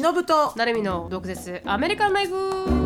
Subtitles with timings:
[0.00, 0.52] 忍と。
[0.56, 1.62] 成海の毒舌。
[1.64, 2.85] アメリカンライフ。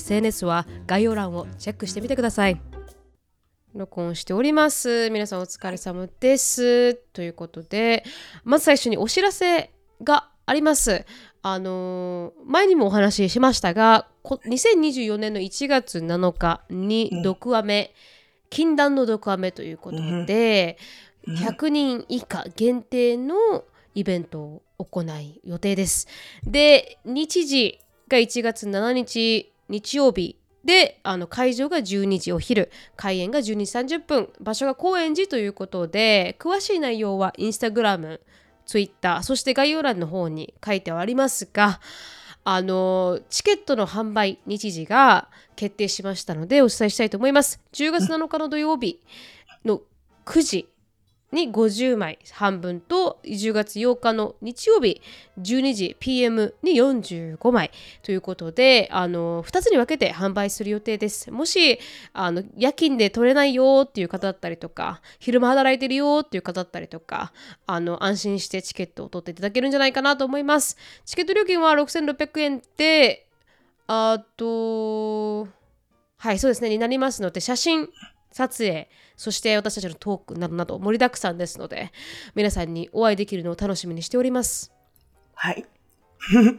[0.01, 2.59] SNS は概要欄をチェックしてみてください。
[3.75, 5.09] 録音しております。
[5.11, 6.95] 皆さんお疲れ様です。
[6.95, 8.03] ということで
[8.43, 9.71] まず最初にお知らせ
[10.03, 11.05] があります。
[11.43, 17.93] あのー前にもお話ししましたがこ2024年の1月7日に毒アメ、
[18.49, 20.77] 禁断の毒アメということで、
[21.27, 23.35] 100人以下限定の
[23.93, 26.07] イベントを行い予定です。
[26.43, 33.43] で日時が1月7日日曜日であの会場が12時お昼開演が12
[33.85, 38.21] 時30分場所が高円寺ということで詳しい内容はインスタグラム
[38.67, 41.79] ツイッターそして概要欄の方に書いてはありますが
[42.43, 47.59] あのチケットの販売日時が決定しましたのでお伝えしたいと思います。
[47.73, 48.99] 10月7日の土曜日
[49.63, 49.81] の
[50.25, 50.70] 9時
[51.31, 55.01] に50枚半分と10月8日の日曜日
[55.39, 57.71] 12時 PM に45枚。
[58.03, 61.31] ということであの2つに分けて販売する予定です。
[61.31, 61.79] もし
[62.13, 67.31] あの夜勤で取れないよっていう方だったりとか昼間働いてるよっていう方だったりとか
[67.65, 70.77] あの安心してチケットを取っていただけるんじゃないかなと思います。
[71.05, 73.27] チケット料金は6600円で
[73.87, 75.47] あと
[76.17, 77.89] はいそうですねになりますので写真
[78.31, 78.89] 撮影
[79.21, 81.91] そして私たちのトークなどなど盛りだくさんですので
[82.33, 84.71] 皆さんにお会いできるのを楽しみにしております。
[85.35, 85.63] はい。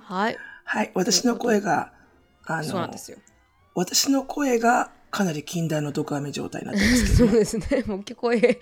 [0.05, 0.39] はい。
[0.63, 0.93] はい。
[0.95, 1.93] 私の声が
[2.47, 2.89] あの
[3.75, 7.83] 私の声がかなり禁断の毒アメ状態になってますけそどうですね。
[7.85, 8.61] もう聞こえ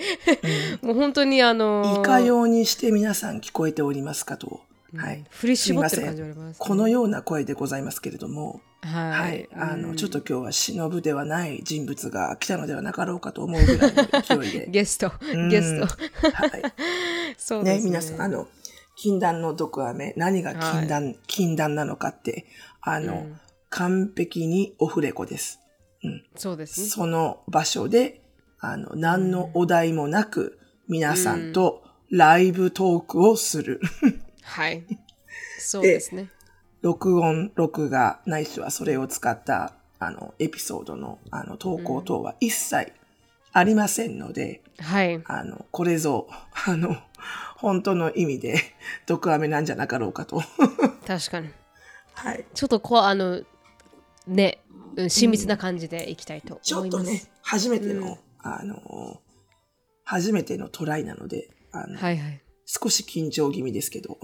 [0.81, 4.63] もう本当にあのいかようにして皆さん聞こえておりますかと、
[4.97, 5.25] はい。
[5.31, 9.97] 振り絞ってるすいません感じがあります、このような声でございますけれども、はい、はい、あの、うん。
[9.97, 14.67] ちょっと今日は忍ではない人物が来たのではなかろうかと思うぐらいの勢いで。
[14.73, 15.13] ゲスト。
[15.33, 15.49] うん。
[15.49, 15.87] ゲスト。
[16.33, 16.63] はい。
[17.37, 17.79] そうですね。
[17.79, 18.49] ね、皆さん、あの、
[18.97, 22.47] 禁断の毒飴、何が禁断、禁断なのかって、
[22.81, 23.41] あの、うん。
[23.69, 25.61] 完璧にオフレコです。
[26.37, 26.87] そうですね。
[26.89, 28.23] その場所で、
[28.59, 30.59] あの、何のお題もなく、
[30.89, 33.81] 皆さんとライブトークをする。
[34.51, 34.85] はい。
[35.59, 36.29] そうですね。
[36.83, 42.93] 録音、録画、ないしはそれを使った、あの、エピソードの、あの、投稿等は一切
[43.53, 45.21] ありませんので、はい。
[45.25, 46.27] あの、これぞ、
[46.67, 46.97] あの、
[47.57, 48.61] 本当の意味で、
[49.07, 50.43] 毒飴なんじゃなかろうかと。
[51.07, 51.51] 確かに。
[52.15, 52.45] はい。
[52.55, 53.43] ちょっとこうあの
[54.27, 54.59] ね
[54.97, 58.19] うん親密な感じでいきたいとちょ思います、っとね、初めての、うん。
[58.43, 59.21] あの、
[60.05, 62.41] 初めてのトライなので、あの、はいはい
[62.73, 64.19] 少し緊張気味ですけど。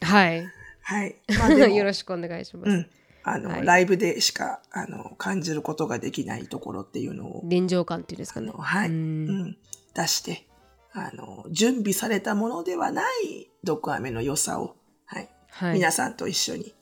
[0.00, 0.46] はい。
[0.80, 1.16] はい。
[1.38, 2.86] まあ よろしくお願いします、うん。
[3.24, 3.66] あの、はい。
[3.66, 8.50] ライブでしか、あの、感じることができないところっていうのを、臨場感っていうんですかね。
[8.56, 9.26] はい、ううん。
[9.48, 9.56] ん、
[9.94, 10.46] 出して、
[10.92, 15.74] あの、準備されたものではない毒飴の良さを、はい、はい。
[15.74, 16.74] 皆さんと一緒に、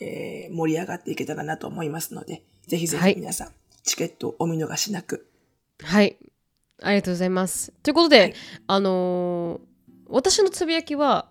[0.00, 3.14] えー盛り上がっていけたらなと思いますので、ぜひぜはい。
[3.14, 3.52] ひ皆さん、
[3.82, 5.28] チケットお見逃しなく。
[5.82, 6.16] はい。
[6.80, 7.72] ありがとうございます。
[7.82, 8.34] ということで、はい。
[8.68, 9.75] あのー
[10.08, 11.30] 私のつぶやきは、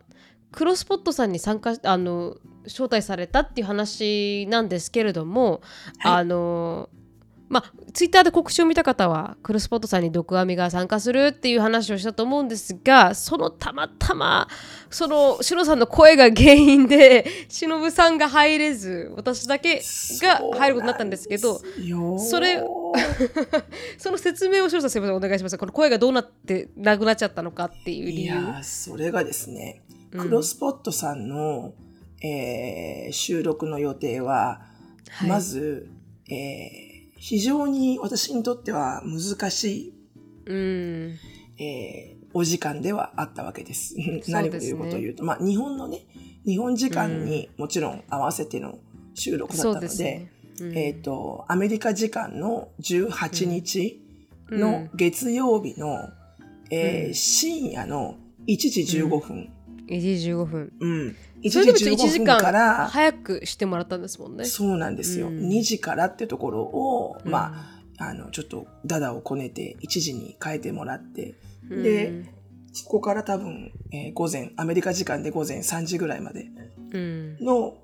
[0.52, 5.62] クロスポットさんに参加あの招待されたっていう話なんですけれども、
[6.00, 6.14] はい。
[6.20, 7.05] あのー
[7.48, 14.48] まあ、ツイッターで告知を見た方はクロスポットさんに毒アミが参加するっていう話をしたと思うんですがそのたまたま
[14.90, 19.80] そのしのさんの声が原因でしのぶさんが入れず私だけ
[20.22, 21.62] が入ることになったんですけど
[22.18, 22.64] それ
[23.98, 25.58] その説明をしのさんすみませんお願いします。
[25.58, 28.24] この声がどうなってなくなっちゃったのかっていう理由。
[28.24, 29.82] いやーそれがですね、
[30.12, 30.22] うん。
[30.22, 31.74] クロスポットさんの、
[32.22, 34.62] えー収録の予定は、
[35.10, 35.30] はい。
[35.30, 35.90] まず、
[36.30, 39.94] えー非常に私にとっては難し
[40.46, 41.20] うん。
[41.58, 43.96] い、えーお時間ではあったわけです。
[44.28, 44.72] 何をですね。
[44.74, 46.02] 言うことを言うと、まあ日本のね、
[46.46, 48.78] 日本時間にもちろん合わせての
[49.14, 50.78] 収録だったので、ですね、うん。
[50.78, 54.02] えっ、と、アメリカ時間の18日
[54.50, 54.98] のうん。
[54.98, 56.10] 月曜日の、
[56.72, 57.14] えーうん。
[57.14, 58.18] 深夜の
[58.48, 59.50] 1時15分。
[59.88, 60.74] 1時15分。
[60.78, 61.16] うん。
[61.46, 65.28] 1それでも時1時15分間から、早くしてもらったんですもんねそうなんですよ。
[65.28, 71.36] うん2時からってところを、うんまあ、あの、ちょっとダダをこねて1時に変えてもらって、
[71.70, 72.26] うんで
[72.84, 76.48] ここから多分、えー午前、アメリカ時間で午前3時ぐらいまで
[76.92, 77.38] うん。
[77.40, 77.78] の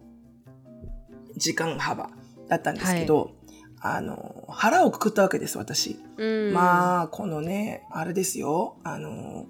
[1.37, 2.09] 時間幅
[2.49, 3.31] だったんですけど、
[3.79, 5.97] あの、腹をくくったわけです、私。
[6.17, 6.53] うん。
[6.53, 9.45] まあ、このね、あれですよ、あの、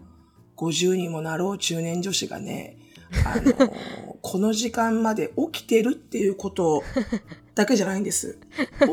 [0.57, 2.77] 50にもなろう中年女子がね、
[3.25, 3.73] あの、
[4.21, 6.83] この時間まで起きてるっていうこと
[7.55, 8.37] だけじゃないんです。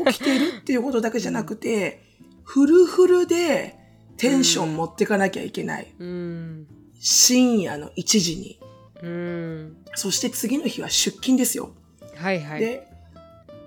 [0.05, 2.03] 起きてるっていうことだけじゃなくて、
[2.43, 3.77] フルフルで
[4.17, 5.93] テンション持ってかなきゃいけない。
[5.99, 6.67] うん。
[6.99, 8.59] 深夜の1時に。
[9.01, 9.77] うん。
[9.95, 11.71] そして次の日は出勤ですよ。
[12.15, 12.59] はいはい。
[12.59, 12.87] で、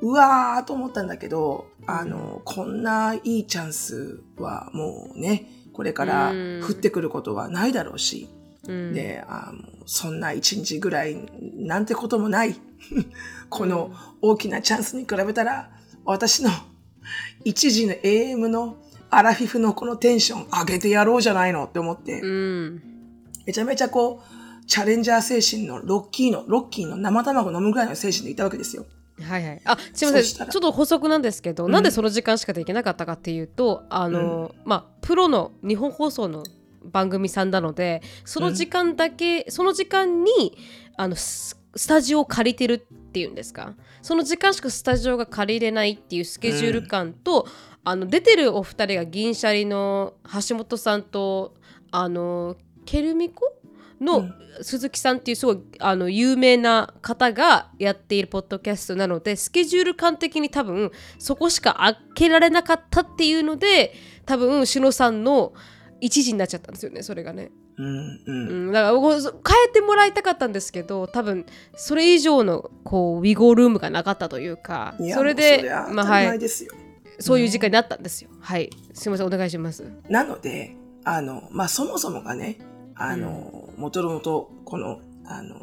[0.02, 8.28] うわーと思ったんだけど、あの、こんないいチャンスはもうね、これからうん降ってくることはないだろうし、
[8.66, 12.56] うん、で、あもうそんな一日ぐらいなんてこともない。
[13.48, 15.70] この大きなチャンスに比べたら、
[16.04, 16.50] 私の
[17.44, 18.76] 一時の AM の
[19.10, 22.82] アラフィフのこのテンション上げてやろうじゃないのって思って、うん。
[23.46, 28.86] めちゃめちゃこう、チャレンジャー精神のロッキーの、ロッキーの生卵飲むぐらいの精神でいたわけですよ。
[29.20, 29.60] はいはい。
[29.64, 30.48] あ、すみません。
[30.48, 36.44] ちょっと補足なんですけど、うんなんでその時間しかできなかったかっていうと、あの、まあ、プロの日本放送の
[36.84, 40.56] 番組さんなので、その時間だけ、その時間に、
[40.96, 42.78] あの、ススタジオを借りてるっ
[43.12, 43.74] ていうんですか？
[44.02, 47.46] その時間しかスタジオが借りれないっていうスケジュール感と、
[47.82, 50.14] あの出てるお二人が銀シャリの
[50.48, 51.54] 橋本さんと
[51.90, 53.56] あのケルミコ？
[54.00, 54.34] のうん。
[54.60, 63.94] 鈴木さんっていうすごいあの有名な方がやっているポッドキャストなのでスケジュール感的に多分そこしか開けられなかったっていうので
[64.26, 65.54] 多分しのさんの
[66.02, 67.50] 一時になっちゃったんですよねそれがね。
[67.78, 68.20] うん、う。
[68.26, 71.46] うんん、だからこう変えてもらいたかったんですけど多分
[71.76, 76.40] それ以上のこうウィゴールームがなかったというかそれでまあはい。
[77.20, 78.30] そういう時間になったんですよ。
[78.40, 78.70] はい。
[78.94, 79.84] すみません、お願いします。
[80.08, 82.58] なので、あの、まあ、そもそもがね、
[82.96, 85.56] あの、もともと、この、あの、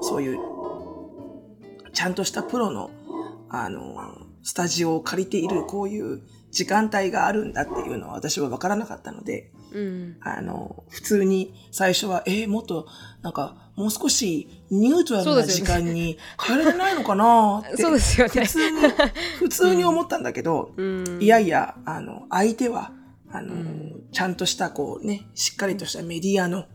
[0.00, 0.38] そういう、
[1.92, 2.90] ちゃんとしたプロの、
[3.48, 3.96] あの、
[4.42, 10.16] スタジオを借りている、こういう時間帯があるんだっていうのは私は分からなかったので、うん。
[10.20, 12.86] あの、普通に最初は、えーもっと、
[13.22, 17.60] なんか、もう少しニュートラルな時間に変えられないのかな？
[17.60, 18.48] って、そうですよね普。
[18.48, 18.80] 通に、
[19.38, 21.18] 普通に思ったんだけど、うん。
[21.22, 22.92] いやいや、あの、相手は、
[23.32, 26.68] あの、んちゃんとした、こうね、しっかりとしたメディアの、はい、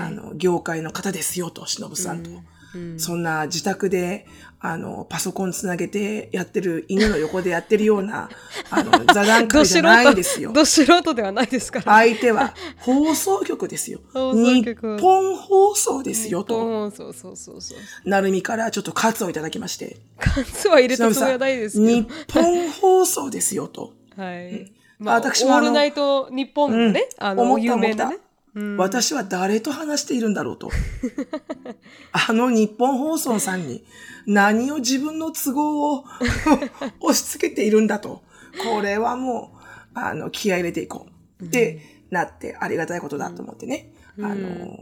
[0.00, 2.30] あの、業界の方ですよと、しのぶさんと。
[2.30, 2.44] うん
[2.98, 4.26] そんな自宅で、
[4.60, 8.28] あの、パソコンつなげてやってる、犬の横でやってるような、
[8.70, 10.52] あの、座談会じゃないんですよ。
[10.52, 11.84] ど素人ではないですから。
[11.84, 14.00] 相手は放送局ですよ。
[14.12, 16.90] 放送日局本放送ですよと。
[16.90, 16.90] と。
[16.90, 18.08] そうそうそうそう。
[18.08, 19.96] なるみからちょっとカツをいただきまして。
[20.18, 22.08] 数は入れたつもりはないですけ日ど。
[22.42, 23.92] 本放送ですよと。
[24.16, 24.72] はい。
[24.98, 28.18] まあ私はあのオールナイト日本のね、あの、思った有名なね
[28.76, 30.70] 私は誰と話しているんだろうと。
[32.12, 33.84] あの日本放送さんに
[34.26, 36.04] 何を自分の都合を
[37.00, 38.22] 押し付けているんだと。
[38.64, 39.58] これはもう、
[39.94, 41.06] あの、気合い入れていこ
[41.40, 41.44] う。
[41.44, 43.92] ってなってありがたいことだと思ってね。
[44.16, 44.78] うんあの、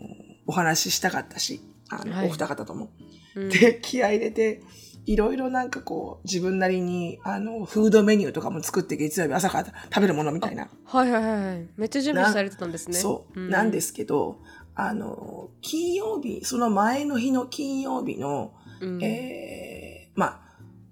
[0.47, 2.91] お話ししたかったし、あの、はいお二方とも。
[3.35, 4.63] うんで、気合い入れて、
[5.07, 10.69] いろいろなんかこう、自分なりに、あの、フードメニューとかも作って月曜日朝から食べるものみたいな。
[10.85, 11.69] はいはいはいはい。
[11.77, 12.99] めっちゃ準備されてたんですね。
[12.99, 14.41] そう、んなんですけど、
[14.75, 20.41] あの、金曜日、その前の日の金曜日の、うんえーまあ、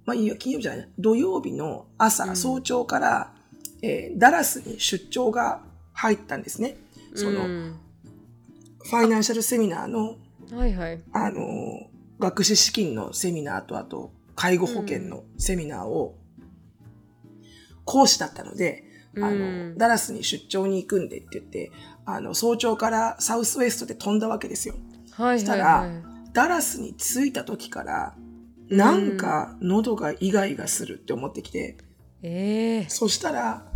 [0.07, 3.35] まあいいよ、金曜日じゃないな、土曜日の朝、うん早朝から、
[3.83, 5.61] えーダラスに出張が
[5.93, 6.77] 入ったんですね。
[7.15, 7.81] その、うん
[8.85, 10.17] ファイナンシャルセミナーの、
[10.53, 11.03] はいはい。
[11.15, 16.17] あの、学資資金のセミナーと、あと、介護保険のセミナーを、
[17.85, 18.85] 講師だったので、
[19.17, 21.73] あの、うんダラスに出張に行くんでって言って、
[22.05, 24.75] あの、早朝からサウスウェストで飛んだわけですよ。
[25.13, 26.03] はいしたらはいはい。
[26.33, 28.15] ダラスに着いた時から、
[28.69, 31.77] なんか喉がイガイガするって思ってきて、
[32.23, 33.67] ええそしたら、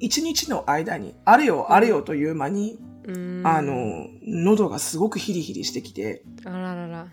[0.00, 7.08] 一日の間に、あれよあれよという間に、うんあの、喉がすごくヒリヒリしてきて、あららら。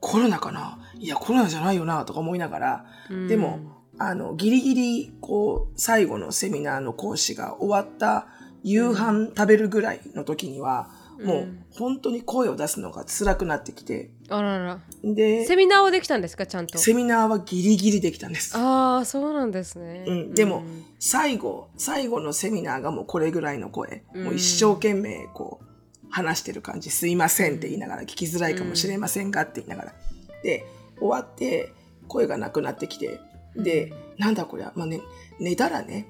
[0.00, 0.78] コロナかな？
[0.98, 3.28] いや、コロナじゃないよな、とか思いながら、うん。
[3.28, 3.60] でも、
[3.98, 8.26] あの、ギリギリ、こう、最後のセミナーの講師が終わった
[8.62, 10.88] 夕飯食べるぐらいの時には、
[11.22, 14.80] もううん本当に声を出すのが辛くなってきて、あらら。
[15.04, 16.46] で、セミナーはできたんですか？
[16.46, 16.78] ちゃんと。
[16.78, 18.56] セミナーはギリギリできたんです。
[18.56, 20.04] ああ、そうなんですね。
[20.06, 20.62] うん、でも、
[20.98, 24.24] 最後、最後のセミナーがもうこれぐらいの声、うん。
[24.24, 25.64] もう一生懸命こう、
[26.10, 29.94] 話してる感じ、すいませんって言いながら、聞きづらいかもしれませんがって言いながら。
[30.42, 30.66] で、
[30.98, 31.72] 終わって、
[32.08, 33.20] 声がなくなってきて、
[33.56, 35.00] で、なんだこりゃ、まあね、
[35.38, 36.06] 寝たらね、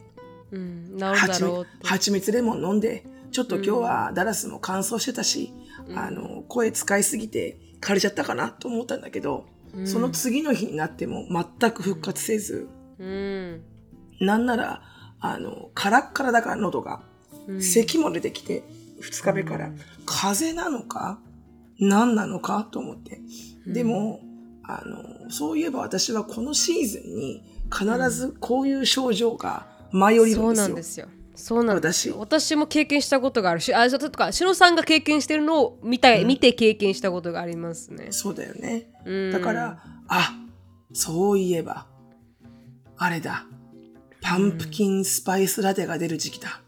[1.83, 5.53] 蜂蜜レモン飲んで、ちょっと今日はダラスも乾燥してたし、
[5.87, 5.99] うん。
[5.99, 9.87] あの、声使いすぎて枯れちゃったかなと思ったんだけど、うん。
[9.87, 13.63] その次の日になっても全く復活せず、うん。
[14.21, 14.83] なんなら、
[15.21, 17.03] あの、カラッカラだから喉が、
[17.47, 17.63] うん。
[17.63, 18.65] 咳も出てきて、
[19.01, 19.79] 二日目から、うん。
[20.07, 21.21] 風邪なのか？
[21.79, 22.69] 何なのか？
[22.71, 23.21] と思って。
[23.67, 23.73] うん。
[23.73, 24.21] でも、
[24.63, 27.43] あの、そういえば私はこのシーズンに
[27.73, 30.67] 必ずこういう症状が舞い降りるそうんですよ。
[30.69, 31.09] なんですよ。
[31.35, 32.15] そうなんですよ。
[32.19, 32.51] 私。
[32.51, 36.29] 私も経験したことがあるしあそうとかしのさんが経験してるのを見たい、うん。
[36.29, 38.93] 見て経験したことがありますね、そうだよね。
[39.07, 40.35] うん、だから、あ、
[40.93, 41.87] そういえば、
[42.99, 43.47] あれだ。
[44.21, 46.61] パンプキンスパイスラテが出る時期だ。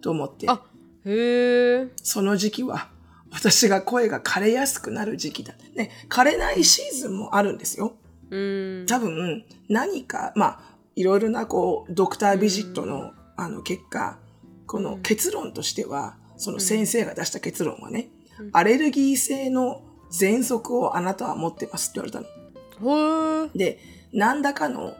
[0.00, 0.62] と思って、あ
[1.04, 2.90] へえその時期は、
[3.32, 5.54] 私が声が枯れやすくなる時期だ。
[5.74, 7.96] ね、枯れないシーズンもあるんですよ。
[8.30, 8.36] う
[8.82, 8.86] ん。
[8.86, 10.60] 多分、何か、まあ、
[10.96, 14.18] いろいろな、こう、ドクタービジットの、あの、結果、
[14.66, 18.50] この結論としては、その先生が出した結論はね、うん。
[18.52, 23.48] アレルギー性の喘息をあなたは持ってますって言われたの。
[23.54, 23.78] で、
[24.12, 24.96] 何らかの、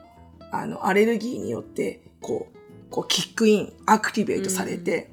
[0.52, 5.10] あの、アレルギーによって、こう、こう、キックイン、アクティベートされて、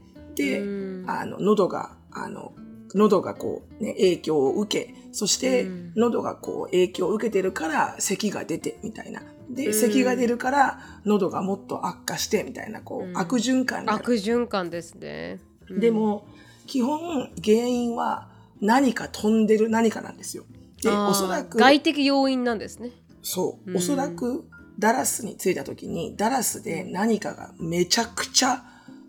[1.08, 2.54] あの、喉が、あの、
[2.94, 9.22] 喉がこう、ね、影響を受け、そしてうん、喉がこう、影響を受けてるから、咳が出て、みたいな。
[9.50, 9.74] で、うん。
[9.74, 13.18] 咳が出るから、喉がもっと悪化して、みたいな、こう、うん。
[13.18, 14.00] 悪循環になる。
[14.00, 15.40] 悪循環ですね、
[15.70, 15.80] うん。
[15.80, 16.28] でも、
[16.66, 18.30] 基本、原因は、
[18.62, 20.44] 何か飛んでる何かなんですよ。
[20.82, 22.92] で、おそらく、外的要因なんですね。
[23.22, 23.78] そう、うん。
[23.78, 24.46] おそらく
[24.80, 28.64] ダラスに着いた時にダラスで何かがめちゃくちゃ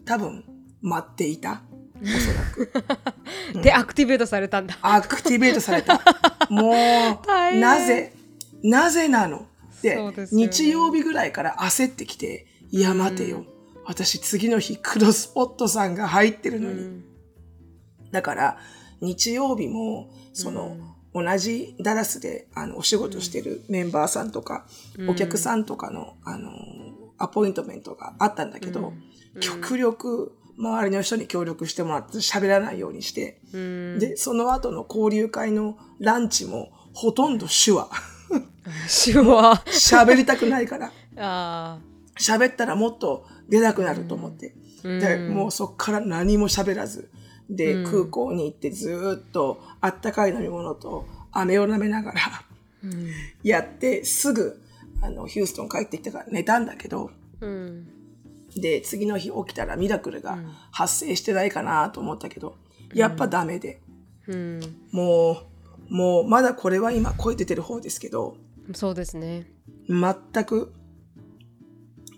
[0.05, 0.45] 多分
[0.83, 1.63] 待っていた。
[2.01, 2.73] おそらく。
[3.55, 4.79] う んでアクティベートされたんだ。
[4.83, 6.01] アクティベートされた。
[6.51, 6.75] もう
[7.59, 8.13] なぜ
[8.63, 9.47] なぜなの？
[9.83, 10.29] でね。
[10.33, 13.47] 日曜日ぐらいから焦ってきていや待てよ、うん。
[13.85, 17.05] 私次の日クロスポットさんが入ってるうのに、ん。
[18.11, 18.59] だから
[19.01, 20.77] 日曜日もその、
[21.15, 24.67] 同じダラスであのお仕事してるメンバーさんとか、
[24.99, 25.11] うん。
[25.11, 26.51] お客さんとかのあの
[27.19, 28.93] アポイントメントがあったんだけど、
[29.35, 29.41] うん。
[29.41, 33.99] 極力周りの人に協力してもらって喋らないようにして、うん。
[33.99, 37.89] でその後の交流会のランチもほとんど手話。
[39.05, 39.63] 手話。
[39.67, 40.93] 喋りたくないから。
[41.17, 41.79] あ
[42.19, 45.35] 喋ったらもっと出なくなると思って、ーでうん。
[45.35, 47.09] もうそっから何も喋らず。
[47.49, 47.85] で、うん。
[47.85, 52.21] 空港に行ってずーっとあったかい飲み物と飴を舐めながら
[52.83, 53.09] うん。
[53.43, 54.61] やってすぐ
[55.01, 57.11] あのヒューストン帰ってきてから寝たんだけど
[57.41, 57.98] うん
[58.57, 60.53] で次の日起きたらミラクルがうん。
[60.71, 62.57] 発生してないかなと思ったけど、
[62.95, 63.81] やっぱダメで。
[64.27, 64.61] うん。
[64.93, 65.43] も
[65.91, 68.37] うもうまだこれは今声出てる方ですけど
[68.75, 69.51] そうですね。
[69.89, 70.75] 全く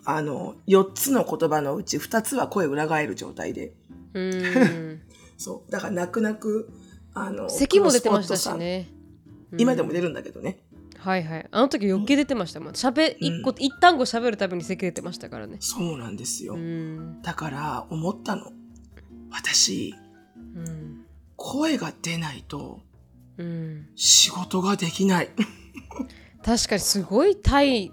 [0.05, 3.75] あの4つの言葉のうち2つは声裏返る状態で。
[4.15, 5.01] うん。
[5.39, 5.71] そう。
[5.71, 6.71] だから泣く泣く
[7.15, 8.89] あの咳も出てましたしね。
[9.57, 10.61] 今でも出るんだけどね、
[11.01, 11.49] はいはい。
[11.51, 12.75] あの時余計出てましたもん。
[12.75, 15.57] しゃべ一個一単語喋るたびに咳出てましたからね。
[15.61, 17.23] そうなんですよ、うん。
[17.23, 18.53] だから思ったの。
[19.31, 19.95] 私
[20.55, 21.07] うん。
[21.37, 22.81] 声が出ないと
[23.39, 23.87] うん。
[23.97, 25.31] 仕事ができない。
[26.45, 27.93] 確かにすごい対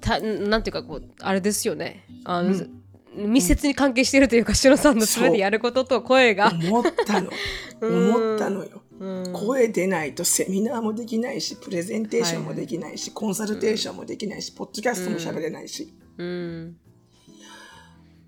[0.00, 2.06] たなんていうかこうあれですよね。
[2.24, 3.32] あの、うん。
[3.32, 7.28] 密接に関係してるというかしのさんの全てやることと声が、思ったの。
[7.82, 8.14] うん。
[8.14, 8.82] 思ったのよ。
[8.84, 8.89] うん
[9.32, 16.76] 声出ないとセミナーもできないしプレゼンテーションもできないし、コンサルテーションもできないし、ポッドキャストも喋れないし、うん。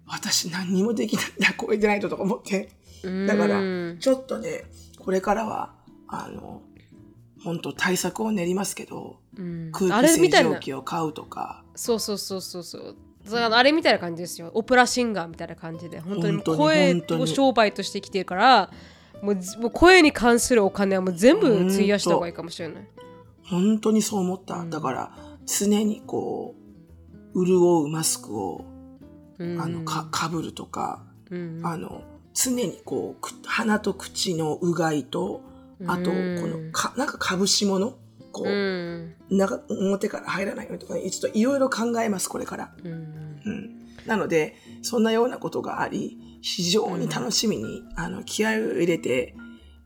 [0.07, 2.71] 私何にもできないんだ声出ないととか思って。
[3.03, 3.27] うん。
[3.27, 3.99] だからうん。
[4.01, 4.65] ちょっとね
[4.99, 5.75] これからは
[6.09, 6.63] あの
[7.45, 9.73] 本当対策を練りますけどうん。
[9.73, 11.65] 空気清浄機を買うとか。
[11.75, 12.97] そうそうそうそうそう。
[13.35, 14.51] あれみたいな感じですよ。
[14.55, 16.01] オペラシンガーみたいな感じで。
[16.01, 18.71] 本当に声を商売としてきてるから
[19.23, 22.89] もうずもう声に関するお金はもう全部費やした方がいいかもしれない。
[23.45, 24.71] 本当にそう思った、うん。
[24.71, 26.57] だから常にこ
[27.35, 28.65] う潤うマスクを
[29.39, 29.61] うん。
[29.61, 31.61] あのかかぶるとか、うん。
[31.65, 32.03] あの
[32.35, 35.43] 常にこうく鼻と口のうがいと
[35.87, 37.97] あとこうんのかなんかかぶし物
[38.33, 39.15] こう、うん。
[39.31, 42.93] 中表から入らないようにとか、ね、ちょっといろいろ考えますこれから、うん。
[43.45, 43.71] うん、
[44.07, 49.35] なのでそんなようなことがあり非常に楽しみに、あの気合を入れて、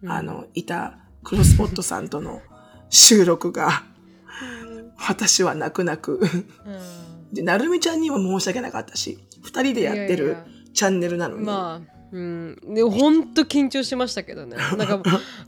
[0.02, 0.10] うん。
[0.10, 2.42] あのいたクロスポットさんとの
[2.90, 3.82] 収録が
[4.98, 6.20] 私は泣く泣く。
[6.20, 6.30] うん。
[7.32, 10.36] でなるみちゃんにも申し訳なかったし二人でやってる
[10.74, 14.56] チャンネルなのに、まあうん、でほんと緊張しましたけどね。
[14.78, 15.02] なんか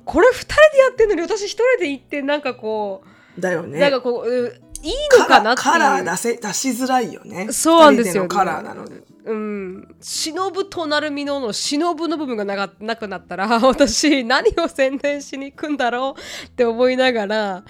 [0.05, 3.03] これ2人でやってんのに私1人で行ってなんかこ
[3.37, 3.79] う、だよね。
[3.79, 5.73] なんかこうういいのかなっていう。
[5.73, 7.53] カラー出せ出しづらいよね。
[7.53, 17.65] そうなんですよ二人のカラーなのでうん、忍と成美のの忍の部分がながなくなったら 私何を宣伝しに行くんだろうって思いながら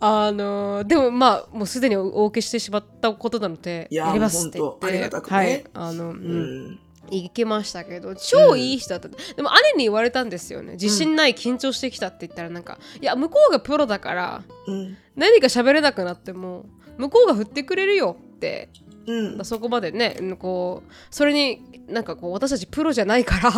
[0.00, 5.36] あのでもまあもうすでにお受けしてしまったことなのでいややりますって言ってありがたくね。
[5.36, 6.70] はいあの、ううん。
[6.72, 6.78] ん
[7.10, 10.72] 行きましたけど超いい人だった、でも姉に言われたんですよね。
[10.72, 14.96] 自信ない緊張してきたって言ったらなんかいや向こうがプロだからうん。
[15.16, 16.66] 何か喋れなくなっても
[16.98, 18.70] 向こうが振ってくれるよって
[19.06, 19.44] うん。
[19.44, 23.50] そこまでねうんこうそれになんかこう私たちプロじゃないから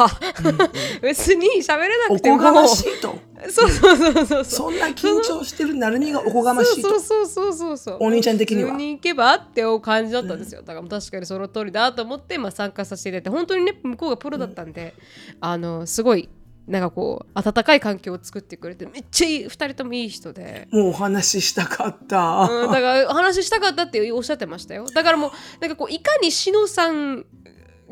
[1.03, 2.39] 別に喋れなおくても。
[2.39, 3.15] こがましいと。
[3.51, 6.91] そうそうそうそうそんな緊張してるなるみがおこがましいと。
[6.91, 8.71] そうそうそうそうそうお兄ちゃん的には。
[8.71, 14.95] 普通に行けばっていう感じだったんですよ、だから確かにその通りだと思って、まあ、参加させていただいて本当にね向こうがプロだったんで、
[15.41, 16.29] あのすごい
[16.73, 20.69] なんかこう温かい環境を作ってくれてめっちゃいい2人ともいい人で。
[20.73, 24.87] もうお話ししたかった、うん、だからお話ししたかったっておっしゃってましたよ。
[24.87, 27.27] だからもうなんかこういかにしのさん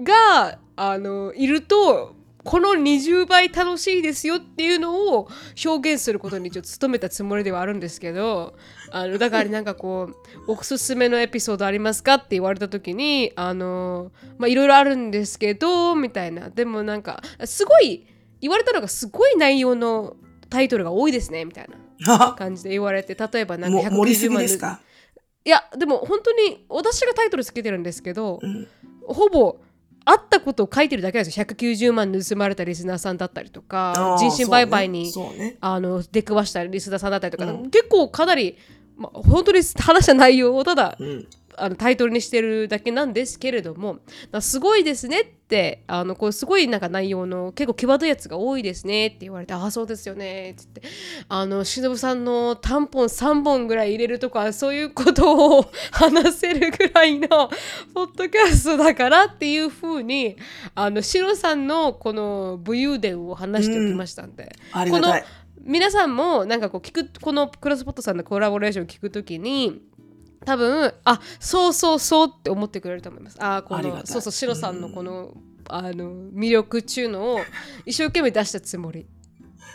[0.02, 5.28] があのいるとこの20倍楽しいですよっていうのを
[5.62, 8.54] 表現することに一応努めたつもりではあるんですけど
[8.90, 10.08] あのだからなんかこ
[10.48, 16.48] うおすすめのエピソードありますかって言われた時にあのまあいろいろあるんですけどみたいな。
[16.48, 18.06] でもなんかすごい
[18.40, 20.16] 言われたのがすごい内容の
[20.48, 21.76] タイトルが多いですねみたいな。
[22.38, 24.80] 感じで言われて例えばなんかも盛りす190万ぎですか、
[25.44, 28.68] いやでも本当に私がタイトルつけてるんですけど、うん。
[29.06, 29.56] ほぼ
[30.04, 31.44] あったことを書いてるだけなんですよ。
[31.44, 35.38] 190万盗まれたリスナーさんだったりとか人身売買に、ね。
[35.38, 35.56] ね。
[35.60, 37.70] あの出くわしたリスナーさんだったりとか、うん。
[37.70, 38.56] 結構かなり、
[38.96, 41.26] ま、本当に話した内容をただうん
[41.60, 43.98] あのタイトルにしてるだけなんですけれども
[44.32, 50.96] なすごいですねってあのこうすごいなんか内容の結構際どいやつが多いですねって言われてああそうですよねって言って。
[51.28, 57.28] あの忍さんのタンポン3本ぐらい入れるとかそういうことを話せるぐらいの
[57.94, 60.36] ポッドキャストだからっていうふうに
[60.74, 65.24] あのシロさんのこの武勇伝を話しておきましたんで、このありがたい。
[65.62, 69.82] 皆さんもなんかこう聞くこのクロスポットさんのコラボレーションを聞くときに
[70.44, 73.36] 多分あそうそうそうって思ってくれると思います。
[73.40, 75.34] あこのそうそうシロさんのこの,、
[75.68, 77.40] あの魅力っちゅうのを
[77.84, 79.06] 一生懸命出したつもり。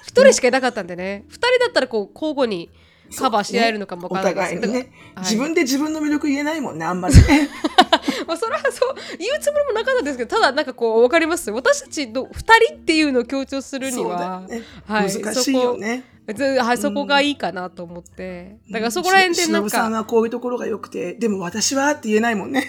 [0.04, 1.26] 一人しかいなかったんでね。
[1.28, 2.70] 二人だったらこう交互に
[3.18, 5.24] カバーし合えるのかもわおからないですけど、互いにね、はい。
[5.24, 7.50] 自分で自分の魅力言えないもんねあんまりね。
[8.28, 15.14] まあそれはそう言うつもりもなかったんですけどただなんかこう分かります私たちの二人っていうのを強調するには、ね、はい。
[15.14, 19.70] 難しいよねずはい、そこがいいかなと思って、だからそこら辺でしなんか。
[19.70, 22.66] 忍さんはこういうところが良くてでも私はって言えないもんね。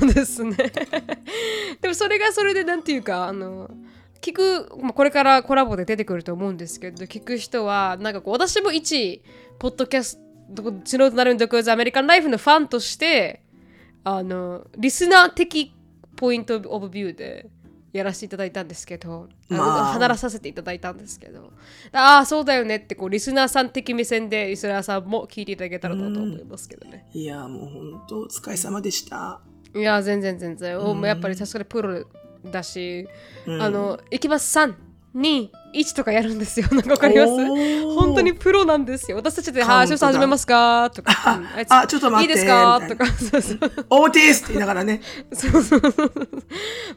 [0.00, 0.56] そうですね。
[1.80, 3.70] でもそれがそれでなんていうかあの
[4.20, 9.22] 聞く、まあ、これからコラボで出てくると思うんですけど聞く人はなんかこう私も一
[9.58, 10.18] ポッドキャス
[10.54, 13.42] ト「血のなるんどこアメリカンライフ」のファンとして
[14.04, 15.74] あのリスナー的
[16.16, 17.48] ポイントオブビューで
[17.92, 19.92] やらせていただいたんですけど、まあ。
[19.92, 21.52] 離らさせていただいたんですけど。
[21.92, 27.08] ああそうだよねってこうリスナーさん的目線でリスナーさんも聞いていただけたらなと思いますけどね。
[27.12, 29.40] いやもう本当お疲れ様でした、
[29.74, 32.04] いや全然全然、おもうやっぱりさすがにプロ
[32.50, 33.08] だし、
[33.46, 33.62] うん。
[33.62, 34.50] あのいきます
[35.14, 36.68] 321とかやるんですよ。
[36.72, 37.94] なんかわかります？
[37.94, 39.16] 本当にプロなんですよ。
[39.16, 39.80] 私たちで「カウントダウン。
[39.80, 41.12] はい少々始めますか?」とか。
[41.68, 42.32] あちょっと待って。
[42.32, 43.06] いいですか?」とか。
[43.06, 43.58] そうそう。
[43.90, 45.00] オーティスって言いながらね。
[45.32, 46.12] そうそうそう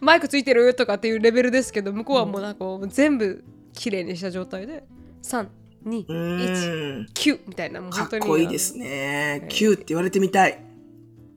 [0.02, 4.84] マイクついてるとかっていうレベルですけど向こうはもうなんかこう全部綺麗にした状態で。
[5.24, 5.46] 321
[5.86, 7.08] うーん。
[7.14, 7.82] 9みたいな。
[7.82, 8.26] もうかっ本当に。
[8.26, 9.46] こいいですね。
[9.50, 10.60] キューって言われてみたい。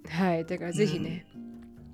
[0.09, 0.45] はい。
[0.45, 1.27] だからぜひね、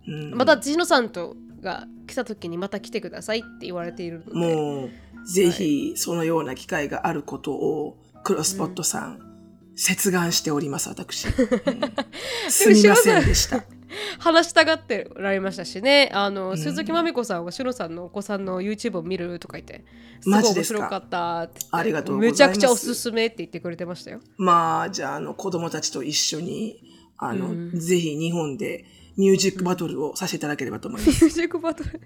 [0.08, 0.34] うん。
[0.34, 4.54] またジノさんとが来た時にまた来てくださいって言われているので。
[4.54, 4.90] もう、
[5.26, 9.20] ぜひ、そのような機会があることを、クロスポットさん、
[9.74, 11.26] 接願しております、私。
[11.26, 11.34] う ん
[12.50, 13.64] すみませんでした。
[14.18, 16.10] 話したがっておられましたしね。
[16.12, 16.58] あの、ん。
[16.58, 19.84] 鈴木まみこさんはしのさんのお子さんの YouTube を見るとか言って
[20.20, 20.78] すごい面マジですか？
[20.78, 22.40] 白かったっありがとうございます。
[22.40, 24.20] めちゃくちゃおすすめって言ってくれてましたよ。
[24.38, 26.82] まあ、じゃあ、あの、子供たちと一緒に、
[27.18, 27.78] あの、うん。
[27.78, 28.84] ぜひ日本で
[29.16, 31.24] ミュージックバトルをさせていただければと思います。
[31.24, 32.00] ミュージックバトル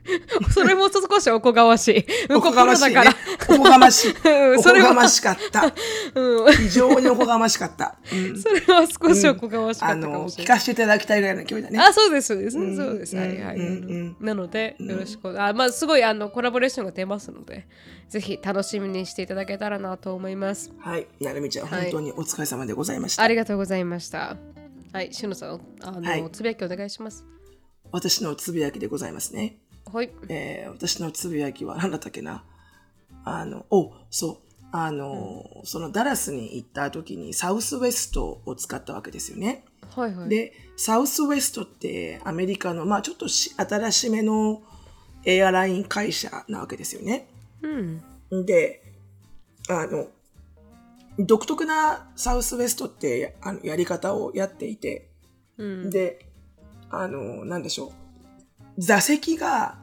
[0.50, 3.02] それも少しおこがましい おこがましいね。
[3.48, 4.10] おこがましい。
[4.10, 5.60] うんおそれはこがましかった。
[5.62, 5.74] ら、
[6.14, 7.96] うん、非常におこがましかった。
[8.12, 11.78] うんそれは少しおこがましかあったかの、もしれない聞かせていただきたいぐらいの勢いだね。
[11.78, 13.16] あ、そうです、そうです、うんそうです。
[13.16, 13.56] はいはい。
[13.56, 13.68] うんう
[14.04, 15.40] んなので、よろしく。
[15.40, 17.66] あ、まあ、すごい、あの、コラボレーションが出ますので、
[18.08, 20.72] ぜひ楽しみにしていただけたらなと思います。
[20.78, 21.06] はい。
[21.20, 23.22] なるみちゃん、はい本当にお疲れ様でございました。
[23.22, 24.36] ありがとうございました。
[24.92, 27.24] はい、しのさん、あの、はいつぶやきお願いします。
[27.92, 29.58] 私のつぶやきでございますね。
[29.92, 30.10] はい。
[30.28, 32.44] えー私のつぶやきは何だったっけな
[33.24, 34.46] あの、お、そう。
[34.72, 39.64] あの、そのダラスに行った時にサウスウェストを使ったわけですよね。
[39.94, 40.28] はいはい。
[40.28, 44.62] で、サウスウェストってアメリカの、まあちょっとし新しめの
[45.24, 47.28] エアライン会社なわけですよね。
[47.62, 48.46] うん。
[48.46, 48.82] で、
[49.68, 50.08] あの、
[51.18, 55.10] 独特なサウスウェストってあのやり方をやっていて、
[55.58, 55.90] うん。
[55.90, 56.26] で、
[56.90, 57.92] あの、なんでしょう。
[58.78, 59.78] 座席が、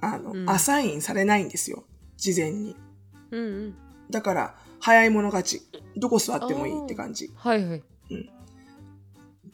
[0.00, 1.84] あの、うんアサインされないんですよ。
[2.16, 2.76] 事前に。
[3.30, 3.74] うんうん。
[4.10, 5.62] だから、早い者勝ち。
[5.96, 7.30] どこ座ってもいいって感じ。
[7.34, 7.82] はいはい。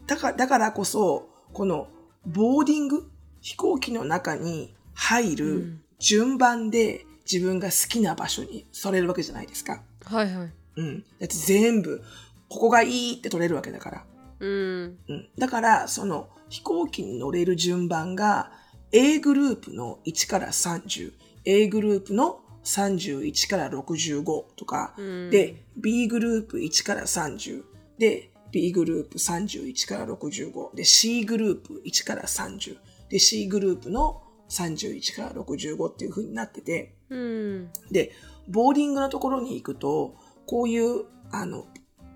[0.07, 1.89] だから、だからこそ、この、
[2.27, 3.09] ボーディング、
[3.41, 9.83] 飛行機の中に入うるん順番で自分が好きな場所にそれるわけじゃないですか。
[10.05, 10.53] はいはい。
[10.81, 11.05] うん。
[11.19, 12.03] だって全部、
[12.49, 14.05] ここがいいって取れるわけだから。
[14.41, 14.99] うん。
[15.09, 15.29] うん。
[15.39, 18.51] だから、その飛行機に乗れる順番が
[18.93, 21.13] A グループの1から30、
[21.45, 24.25] A グループの31から65
[24.57, 27.63] とか、うんで、B グループ1から30、
[27.99, 37.71] で、B グループ31から65、で、C グループ1から30、で、C グループの31から65っていう風になってて、うん。
[37.91, 38.13] で、
[38.49, 40.17] ボーディングのところに行くと、
[40.51, 41.65] こういう、あの、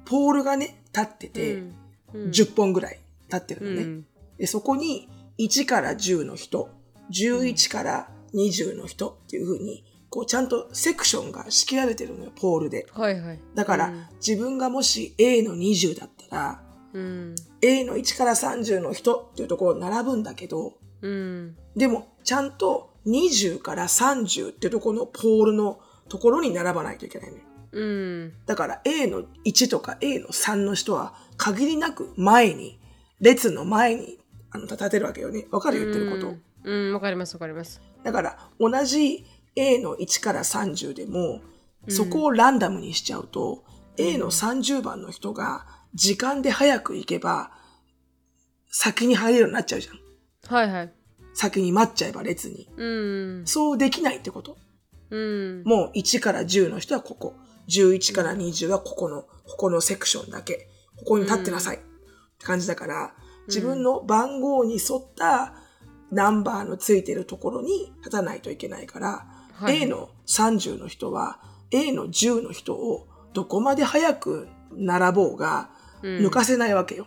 [0.04, 1.74] ポールがね、立ってて、うん
[2.14, 3.82] 10本ぐらい立ってるのね。
[3.82, 4.06] うん。
[4.38, 5.08] で、そこに
[5.40, 6.68] 1から10の人、
[7.10, 12.86] 11から20の人っていう風に、こうちゃんとセクションが仕切られてるのよ、ポールで。
[12.92, 13.40] はいはい。
[13.56, 17.34] だから、うん自分がもし A の20だったら、うん。
[17.62, 21.56] A の1から30の人っていうところに並ぶんだけど、うん。
[21.74, 27.42] でも、ちゃんと20から30っていうところのポールのところに並ばないといけないのよ。
[27.74, 28.32] うん。
[28.46, 32.78] だから A の1とか A の3の人は限りなく前に、
[33.20, 34.18] 列の前に
[34.50, 35.46] あの立てるわけよね。
[35.50, 36.34] わかる言ってること？
[36.64, 37.80] うん、わかりますわかります。
[38.02, 41.40] だから同じ A の1から30でも、
[41.88, 43.64] そこをランダムにしちゃうと、
[43.98, 47.50] A の30番の人が時間で早く行けば、
[48.70, 50.54] 先に入れるようになっちゃうじゃん。
[50.54, 50.92] はいはい。
[51.34, 52.68] 先に待っちゃえば列に。
[52.76, 52.86] う
[53.42, 53.46] ん。
[53.46, 54.56] そうできないってこと。
[55.10, 55.62] うん。
[55.64, 57.34] もう1から10の人はここ。
[57.68, 60.68] 11から20はここの、ここのセクションだけ。
[60.96, 61.76] ここに立ってなさい。
[61.76, 61.80] っ
[62.38, 63.14] て感じだから、
[63.46, 65.54] 自分の番号に沿った
[66.10, 71.38] ナンバーのついてるところに立たないといけないから、はい A の30の人は
[71.70, 75.70] A の10の人をどこまで早く並ぼうが
[76.02, 77.06] うん抜かせないわけよ。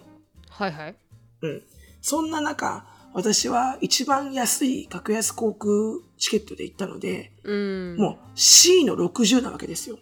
[0.50, 0.96] はいはい。
[1.42, 1.64] うん。
[2.02, 5.72] そんな中、私は一番安い格安航空
[6.18, 7.96] チケットで行ったので、うん。
[7.98, 10.00] もう C の60なわけですよ。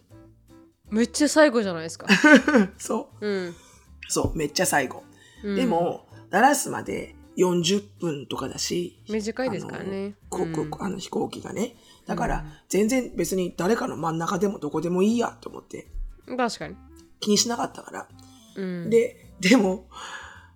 [0.90, 2.06] めっちゃ最後じゃないですか。
[2.78, 3.26] そう。
[3.26, 3.54] うん。
[4.08, 5.02] そう、めっちゃ最後。
[5.44, 10.14] うんで、も、ダラスまで40分とかだし、短いですからね。
[10.30, 11.76] あのうん航空あの飛行機がね。
[12.06, 15.88] だから、全然別に誰かの真ん中でもどこでもいいやと思って
[16.26, 16.76] 確かに。
[17.20, 18.08] 気にしなかったから。
[18.56, 18.90] うん。
[18.90, 19.88] で、でも、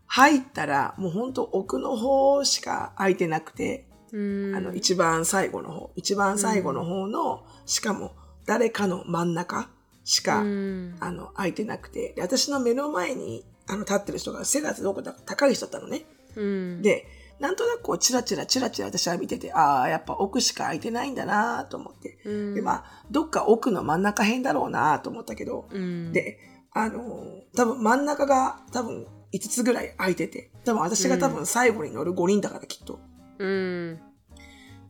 [0.07, 8.16] 入ったらもうほんと奥の方しか空いてなくて、うん、あの、一番最後の方、一番最後の方の、しかも
[8.47, 9.71] 誰かの真ん中
[10.05, 10.97] しか、うん。
[11.01, 16.05] あの、空いてなくて、で私の目の前に、あの、立ってる人が背がすごく高い人だったのね。
[16.37, 16.83] うん。
[16.83, 17.07] で、
[17.39, 22.19] なんとなくこう、チラチラチラチラ私は見てて、ああ、やっぱ奥しか空いてないんだなと思って。
[22.25, 26.39] うん、で、まあ、どっか奥の真ん中辺だろうなと思ったけど、うん、で、
[26.73, 33.01] あのー多分真ん中が多分5つぐらい空いてて、多分私が多分最後に乗る5人だからきっと。
[33.39, 34.01] うん。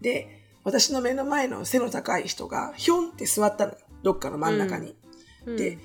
[0.01, 3.79] で、私の目の前の背の高い人がひょんって座ったのよ。
[4.03, 4.97] どっかの真ん中に。
[5.47, 5.79] うんで、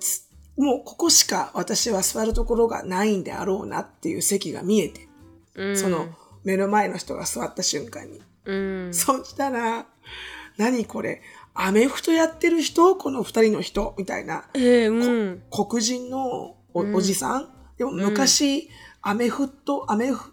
[0.00, 5.08] つもうここしか私は座るところがないんであろうなっていう席が見えて、
[5.54, 6.08] うん、その
[6.44, 8.20] 目の前の人が座った瞬間に。
[8.44, 8.54] う
[8.88, 8.94] ん。
[8.94, 9.86] そしたら、
[10.56, 11.22] 何これ、
[11.54, 12.96] アメフトやってる人？
[12.96, 13.94] この二人の人？
[13.96, 14.44] みたいな。
[14.54, 15.42] えー、うん。
[15.50, 17.48] 黒人のおじさん？
[17.78, 18.68] でも昔、
[19.00, 20.32] アメフト、アメフ、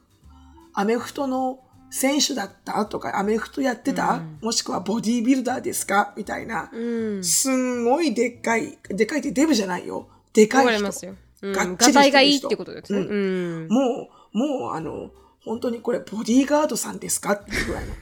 [0.74, 1.60] アメフトの
[1.92, 6.14] 選手だったとか、アメフトやってた、うんもしくはボディービルダーですか？
[6.16, 6.70] みたいな。
[6.72, 7.24] うん。
[7.24, 10.08] すんごいでっかい、でっかいってデブじゃないよ。
[10.34, 10.92] でかい人ま。
[10.92, 11.16] すよ。
[11.42, 11.54] うん。
[11.54, 13.00] がっちりがたいがいいってことですね。
[13.00, 13.68] ううん。
[13.70, 15.12] もう、もうあの、
[15.44, 17.34] 本当にこれボディーガードさんですか？
[17.34, 17.94] っていうぐらいの。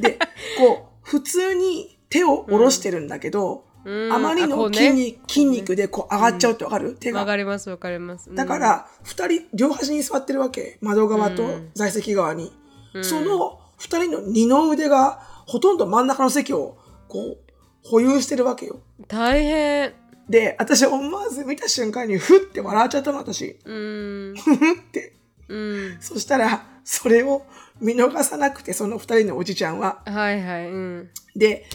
[0.00, 0.18] で、
[0.58, 7.26] こう、普通に手を下ろしてるんだけど、うんあまりの筋肉,、筋肉でこう上がっちゃうってわかる、手わが。
[7.26, 8.34] かりますわかります。
[8.34, 10.78] だか、ら、二人、両端に座ってるわけ。
[10.80, 12.52] 窓側とうん座席側に。
[12.96, 16.78] うんその二人の二の腕が、ほとんど真ん中の席を、
[17.08, 17.38] こう、
[17.84, 18.80] 保有してるわけよ。
[19.06, 19.92] 大変。
[20.28, 23.58] で、私思わず見た瞬間に、ふって笑っちゃったの、私。
[23.64, 24.34] うん。
[24.36, 25.14] ふふって。
[25.48, 25.98] うん。
[26.00, 27.44] そしたら、それを
[27.80, 30.02] 見逃さなくて、その二人のおじちゃんは。
[30.06, 30.70] はいはい。
[30.70, 31.10] うん。
[31.36, 31.66] で、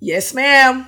[0.00, 0.84] Yes, ma'am.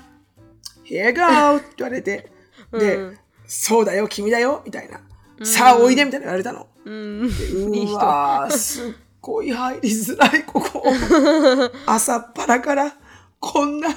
[0.85, 1.57] here you go!
[1.57, 2.31] って言われて、
[2.73, 3.17] で、
[3.47, 5.01] そうだよ、君だよ、みたいな。
[5.45, 6.69] さあ、おいで、みたいな言われたの。
[6.85, 7.23] うん。
[7.27, 10.83] うわー、すっごい入りづらい、ここ。
[11.87, 12.97] 朝っぱらから、
[13.41, 13.89] こんな、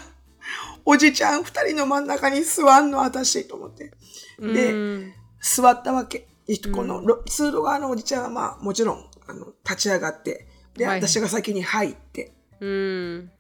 [0.85, 3.91] おじちゃん二人の真ん中に座んの、私、と思って。
[4.39, 6.27] で、うん座ったわけ。
[6.73, 13.31] この、ろ通路側のおじちゃんは、まあ、もちろん、あの、立ち上がって、で、はい私が先に入って、うん。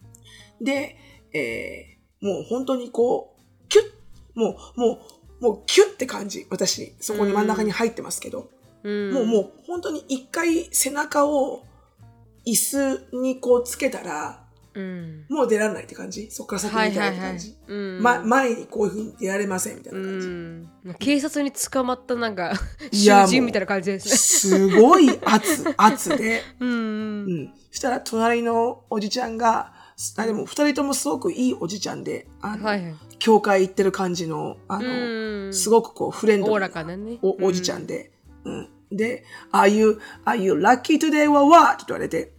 [0.59, 0.97] で、
[1.33, 3.85] えー、もう本当にこう、キュッ、
[4.35, 5.01] もう、も
[5.39, 6.47] う、もうキュッって感じ。
[6.49, 8.49] 私、そこに真ん中に入ってますけど、
[8.83, 9.13] うん。
[9.13, 11.63] もう、もう、本当に一回背中を
[12.45, 14.41] 椅子にこうつけたら、
[14.73, 15.25] うん。
[15.29, 16.31] もう出られないって感じ？
[16.31, 17.57] そこから先に行けないって感じ？
[17.67, 18.01] うん。
[18.01, 20.27] ま、前にこういうふうに出られませんみたいうな感じ。
[20.27, 20.93] ん。
[20.97, 22.53] 警察に捕まったなんか、
[22.93, 24.15] 囚人みたいな感じですね。
[24.15, 26.69] すごい圧、 圧で、うん。
[26.69, 26.73] う
[27.25, 27.53] ん。
[27.69, 29.73] そしたら隣のおじちゃんが、
[30.17, 32.95] あでも二人ともすごくいいおじちゃんで、あの、はいはい。
[33.19, 35.53] 教会行ってる感じの、あうの、ん。
[35.53, 37.19] すごくこうフレンドなね。
[37.21, 38.11] おおじちゃんで、
[38.45, 38.69] うん。
[38.91, 41.29] で、are you, are you lucky today?
[41.29, 41.73] or what?
[41.73, 42.33] って言われて。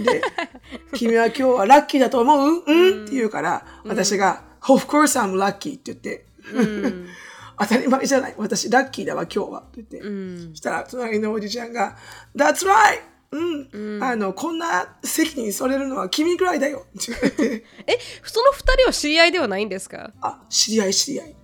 [0.00, 0.22] で、
[0.94, 2.62] 君は今日はラッキーだと思う？
[2.66, 3.04] うん？
[3.04, 7.08] って言うから、私が、of course I'm lucky って言って、うん。
[7.58, 8.34] 当たり前じゃない。
[8.36, 9.98] 私ラッキーだわ今日はって言って。
[10.00, 10.48] うん。
[10.50, 11.96] そしたら隣のおじちゃんが、
[12.36, 13.00] That's right!
[13.32, 20.12] うん、あの、こんな席に座れるのは君くらいだよって言われて、 え、その二人は知り合いではないんですか？
[20.20, 21.36] あ、知り合い知り合い。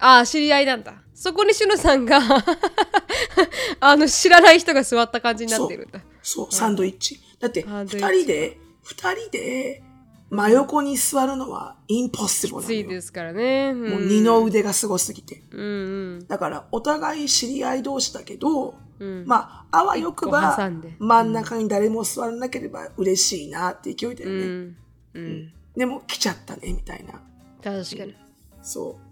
[0.00, 0.94] ああ、知り合いなんだ。
[1.14, 2.18] そこにしのさんが
[3.80, 6.00] あの、知らない人が座った感じになってるんだ。
[6.22, 7.20] そう、サンドイッチ。
[7.38, 9.82] だって、二人で、二人で、
[10.30, 12.82] 真横に座るのはインポッシブルなのよ。
[12.82, 13.72] ついですからね。
[13.74, 15.42] うんもう二の腕がすごすぎて。
[15.50, 16.26] うんうん。
[16.26, 20.56] だから、お互い知り合い同士だけど、うんまあ、あわよくば
[20.98, 24.36] 真ん中に誰も座らなければ嬉しいなって勢いだよね。
[24.36, 24.76] うん。
[25.14, 25.52] うん。
[25.76, 27.20] でも、来ちゃったね、みたいな。
[27.62, 28.14] 確かに。
[28.62, 29.09] そう。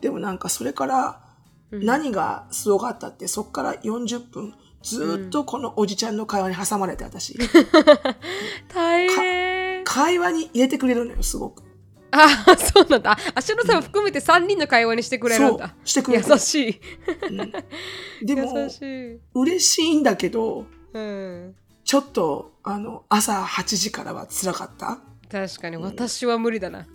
[0.00, 1.20] でもなんか、それから、
[1.70, 7.38] 何がすごかったって、そっから40分、ずーっとこのおじちゃんの会話に挟まれて、私。
[8.68, 9.84] 大変。
[9.84, 11.62] 会話に入れてくれるのよ、すごく。
[12.12, 13.16] ああ、 そうなんだ。
[13.34, 15.68] あしのさんを含めて3人の会話にしてくれるんだ。
[15.68, 16.80] そうしてくれる優し
[18.22, 18.26] い。
[18.26, 19.20] でも 優、しい。
[19.34, 21.54] 嬉しいんだけど、うん。
[21.84, 24.98] ちょっと、あの、朝8時からは辛かった。
[25.30, 26.86] 確かに、私は無理だな。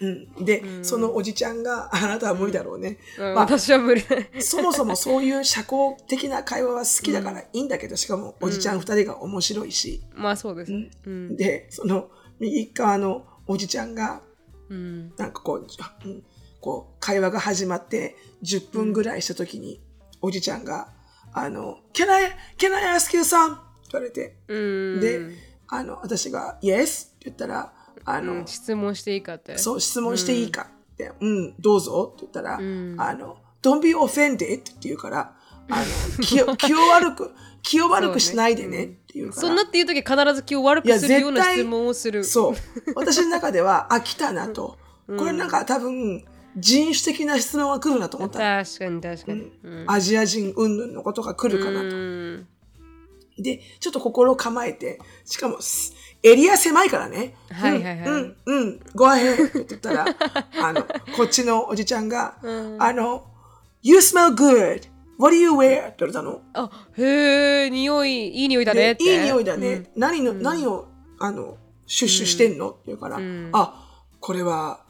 [0.00, 0.06] う
[0.40, 0.44] ん。
[0.44, 2.98] で、そのおじちゃんが、あなたは無理だろうね。
[3.18, 4.16] うん、まあ、私は無理だ。
[4.40, 10.02] そもそもそういう社交的な会話は好きだからいいんだけど、しかもおじちゃん二人が面白いし。
[10.14, 10.90] まあそうですね。
[11.06, 11.36] うん。
[11.36, 12.10] で、その
[12.40, 14.22] 右側のおじちゃんが、
[14.68, 15.12] うん。
[15.16, 15.66] なんかこう、
[16.06, 16.22] うん
[16.60, 19.80] こう、会話が始まって10分ぐらいした時に、
[20.20, 20.88] おじちゃんが、
[21.32, 23.54] あの、can I, can I ask you some?
[23.54, 23.62] って
[23.92, 24.58] 言われて、う
[24.96, 25.00] ん。
[25.00, 25.20] で、
[25.68, 27.06] あの、私が yes?
[27.06, 27.72] って言ったら、
[28.10, 29.58] あの、うん質問していいかって。
[29.58, 35.34] そう、質問していいかって、うん、どうぞって言ったら、んあの、don't be offended って言うから、
[35.70, 37.30] あの、気を、 気を悪く、
[37.62, 39.40] 気を悪くしないでねって言うから。
[39.40, 42.24] そんなっていう時必ず気を悪くするような質問をする。
[42.24, 42.54] そう。
[42.94, 44.76] 私の中では、あ、来たなと。
[45.06, 46.24] これなんか多分、
[46.56, 48.38] 人種的な質問が来るなと思った。
[48.64, 49.52] 確かに確かに。
[49.62, 49.84] うん。
[49.86, 51.86] アジア人云々のことが来るかなと。
[51.86, 52.48] うん
[53.40, 57.34] で、ちょっと心を構えて、しかも、すエリア狭いからね。
[57.50, 60.06] はいはいはいうん、うん、うん、ごアヘって言ったら、
[60.60, 60.82] あの、
[61.16, 62.38] こっちのおじちゃんが、
[62.78, 63.24] あの、
[63.82, 64.88] You smell good.
[65.18, 65.88] What do you wear?
[65.88, 66.42] って言われたの。
[66.54, 69.04] あ、へえ、匂い、いい匂いだねって。
[69.04, 69.90] でいい匂いだね。
[69.96, 70.86] 何の、何を、
[71.18, 73.18] あの、シュッシュしてんの、って言うから、
[73.52, 74.84] あ、これは、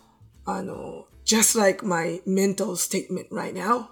[0.44, 3.86] あの、just like my mental statement right now.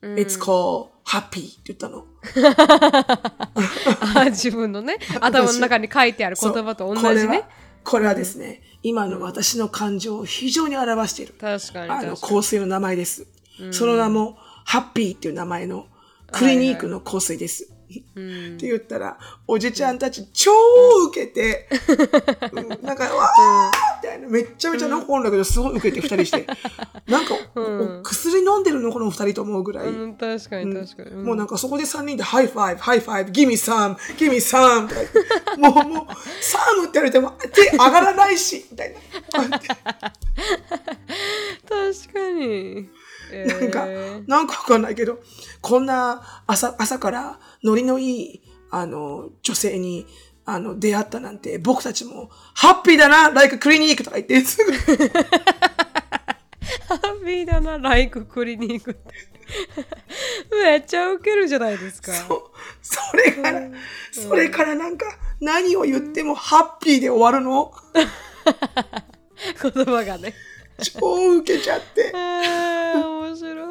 [0.00, 2.04] It's called happy って言ったの。
[4.14, 7.44] あ自分のね、 頭の中に書いてある言葉と同じね
[7.82, 8.14] これは。
[8.14, 11.34] ですね、今の私の感情を非常に表している。
[11.40, 12.16] 確かにあの。
[12.16, 13.26] 香水の名前です。
[13.70, 15.86] その名も、ハッピーっていう名前の
[16.30, 17.70] クリニックの香水です。
[17.88, 20.50] って言ったら、おじちゃんたち超
[21.08, 21.68] ウケて、
[22.52, 26.46] う んなんか、わーみたいな、めっちゃめちゃ残るんだけど、すごいウケて二人して、
[27.08, 29.86] なんか、お薬飲んでるのこの二人と思うぐらい。
[29.86, 31.10] うん、確かに確かに。
[31.10, 34.88] うんもうなんかそこで3人で high five、high five、gimme some、gimme some
[35.58, 36.06] もうもう、
[36.40, 38.98] some って言われても手上がらないし、みたいな。
[41.68, 42.88] 確かに。
[43.32, 43.86] えーなんか、
[44.26, 45.20] なんかわかんないけど、
[45.60, 50.06] こんな朝、朝からノリのいい、あの、女性に、
[50.44, 54.78] あの、出会ったなんて、僕たちも、ハッピーだな、like a clinic とか言って、すぐ、ハ
[56.96, 59.14] ッピーだな、ライククリニックって。
[60.52, 62.12] めっちゃウケるじゃないですか。
[62.82, 63.62] それから、
[64.12, 65.06] それからなんか、
[65.40, 67.72] 何を言ってもハッピーで終わるの？
[69.62, 70.34] 言葉がね。
[70.82, 72.12] 超ウケちゃって。
[72.14, 73.64] えー、面白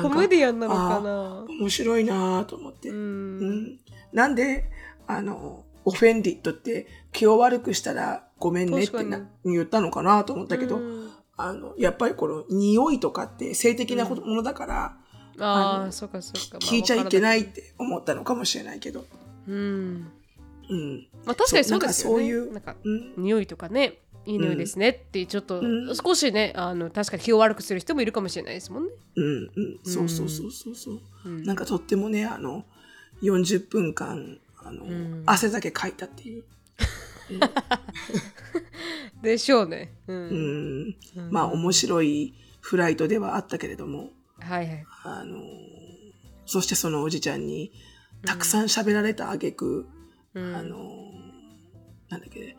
[0.00, 0.02] い。
[0.02, 1.44] コメディアンなのかな？
[1.48, 2.88] 面白いなと思って。
[2.90, 2.92] う。
[2.92, 3.80] うんん。
[4.12, 4.64] なんで、
[5.06, 14.96] あの、オフェンディットって気を悪くしたらごめんねってな言ったのかなと思ったけど、うんあの、やっぱりこの匂いとかって性的なものだから、
[15.38, 16.58] ああ、あのそっかそっか。。
[16.58, 19.04] 聞いちゃいけないいって思ったのかもしれないけど。
[19.46, 20.10] うん。
[20.68, 21.06] うん。
[21.26, 22.22] まあ確かにそうですよね。
[22.22, 23.14] そうなんかそういうなんかうん。
[23.22, 28.92] 匂いとかね、いい匂いですねってちょっとうん少しね、あの確かに気を悪くする人もいるかもしれないですもんね。
[29.16, 29.78] うんうん。
[29.84, 31.00] そうそうそうそうそう。
[31.24, 32.64] うんなんかとってもね、あの、
[33.22, 36.44] 40分間、あの、ん汗だけかいたっていう。
[39.22, 39.94] でしょうね。
[40.06, 40.12] う。
[40.12, 40.96] うんん。
[41.30, 44.10] まあ面白いフライトではあったけれども、
[44.40, 44.86] はいはい。
[45.04, 45.40] あの、
[46.46, 47.72] そしてそのおじちゃんに
[48.24, 49.86] たくさん喋られた挙句、
[50.34, 51.12] うんあの、
[52.08, 52.56] なんだっけ、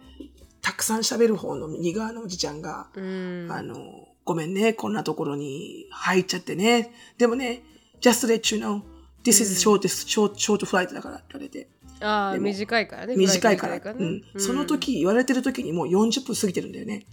[0.68, 3.48] たくさん喋る方の右側のおじちゃんが、うん。
[3.50, 6.92] あの、ごめんね、こんなところに入っちゃってね。
[7.18, 7.64] でもね、
[8.02, 8.82] just let you know,
[9.24, 11.70] this is shortest, short, short flight だからって言われて。
[12.02, 13.16] ああ、短いからね。
[13.16, 13.76] 短いから。
[13.78, 17.06] うんその時、言われてる時にもう40分過ぎてるんだよね。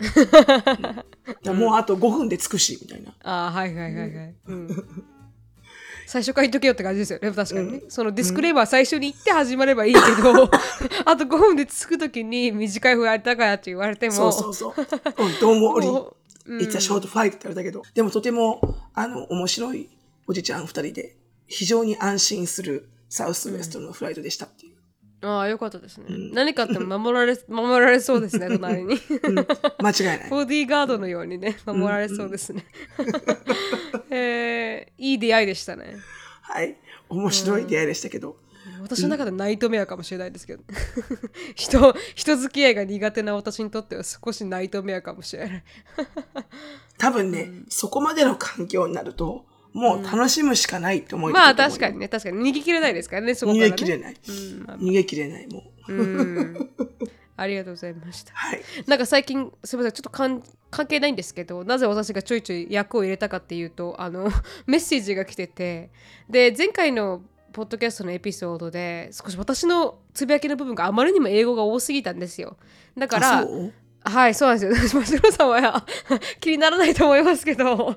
[1.54, 3.14] もうあと5分で着くし、みたいな。
[3.22, 4.34] ああ、はいはいはいはい。
[6.04, 7.82] うん最初から言っとけよって感じですよね、確かにね。
[7.88, 10.50] そのディスクレーマー最初に言って始まればいいけど、
[11.04, 14.74] あと5分で着くときに短い風やったからって言われても、そうそうそう。
[14.76, 14.84] うん、
[15.34, 15.90] don't worry.
[15.90, 17.82] もう It's a short flight って言われたけど。
[17.94, 18.60] でもとても、
[18.92, 19.88] あの、面白い
[20.26, 24.73] おじちゃん二人で、非常に安心するサウスウエストのフライトでしたっていう。
[25.24, 26.06] ああ、よかったですね。
[26.32, 28.94] 何かあっても守られ、 守られそうですね、隣に。
[28.94, 30.30] うん、間違いない。
[30.30, 32.66] ボディーガードのようにね、守られそうですね。
[34.10, 35.96] えーいい出会いでしたね。
[36.42, 36.76] はい。
[37.08, 38.36] 面白い出会いでしたけど。
[38.80, 40.62] 私の中でナイトメアかもしれないですけど、
[41.54, 45.64] 人人付き合いが苦手な私にとっては少しナイトメアかもしれない。
[46.96, 53.76] 多分ね、そこまでの環境になると、もう楽しむしかないって思いまあ確かにね、確かに逃げ切れないですからね、そこ逃から、ね。
[53.76, 54.14] げ切れない。
[54.14, 55.92] うんまあ逃げ切れない、もう。
[55.92, 56.70] うん
[57.36, 58.32] ありがとうございました。
[58.32, 58.62] はい。
[58.86, 60.40] なんか最近すみませんちょっと関
[60.86, 64.30] 係ないんですけどなぜ私がちょいちょい役を入れたかっていうとあの
[64.66, 65.90] メッセージが来てて
[66.30, 72.56] で前回のポッドキャストのエピソードで少し私のつぶやきの部分があまりにも英語が多すぎたんですよ
[72.96, 73.46] だから
[74.04, 75.02] はいそうなんですよ。
[75.02, 75.84] 真城さんは
[76.40, 77.96] 気にならないと思いますけど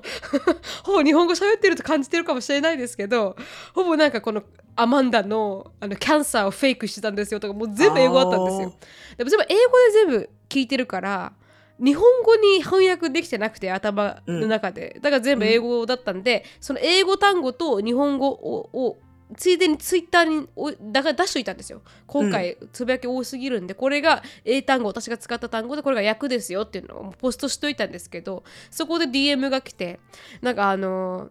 [0.82, 3.36] ほぼ日本語喋ってると感じてるかもしれないですけど
[3.74, 4.42] ほぼなんかこの
[4.74, 8.74] アマンダのあのキャンサーをフェイクしてたんですよとかもう全部英語だったんですよ。
[9.18, 11.32] でも全部英語で全部聞いてるから
[11.78, 18.96] 日本語に翻訳できてなくて頭の中で、だから全部英語だったんで、その英語単語と日本語をを
[19.36, 21.82] ついでにツイッターにおだから出しといたんですよ。
[22.06, 30.00] 今回つぶやき多すぎるんで、これが英単語私が使った単語でこれが訳ですよっていうのをポストしといたんですけどそこで DM が来て
[30.40, 31.28] なんかあの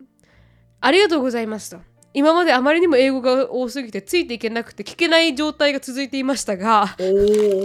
[0.80, 1.80] ありがとうございますと。
[2.14, 6.96] 今まであまりにも英語が多すぎてついていけなくて聞けない状態が続いていましたが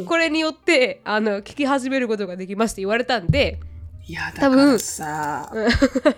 [0.06, 3.60] これによってあの聞き始めることができますって言われたんで
[4.06, 5.52] いや、だ多分からさ、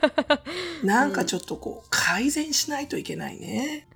[0.83, 3.87] なんかちょっとこう、改善しないといけないね。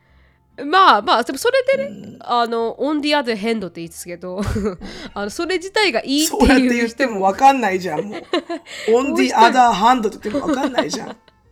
[0.64, 4.40] まあまあでもそれでね、うんあの on the other hand って言いですけど
[5.14, 8.20] あのそれ自体がいいってそうやっていう言って人ももわかんないじゃん、もう。
[8.90, 11.08] on the other hand って言ってもわかんないじゃん。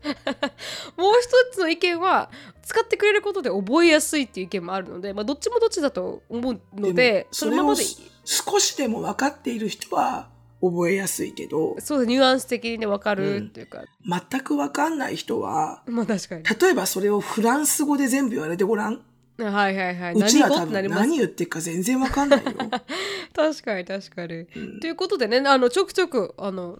[0.97, 2.31] もう一つの意見は
[2.63, 10.29] 使ってくれることで覚えやすいっていう意見もあるので、まあ、どっちもどっちだと思うのでもそのままでいい少しでも分かっている人は
[10.61, 13.85] 覚えやすいけど、そうニュアンス的にね分かるっていうか、
[14.31, 16.45] 全く分かんない人は、まあ確かに。
[16.45, 19.01] 例えばそれをフランス語で全部言われてごらん。
[19.39, 20.15] はいはいはい。
[20.15, 22.53] うちら多分何言ってるか全然分かんないよ。
[23.37, 24.35] 確かに確かに。
[24.35, 24.41] う
[24.77, 24.81] ん。
[24.81, 26.79] ということでねあのちょくちょくあの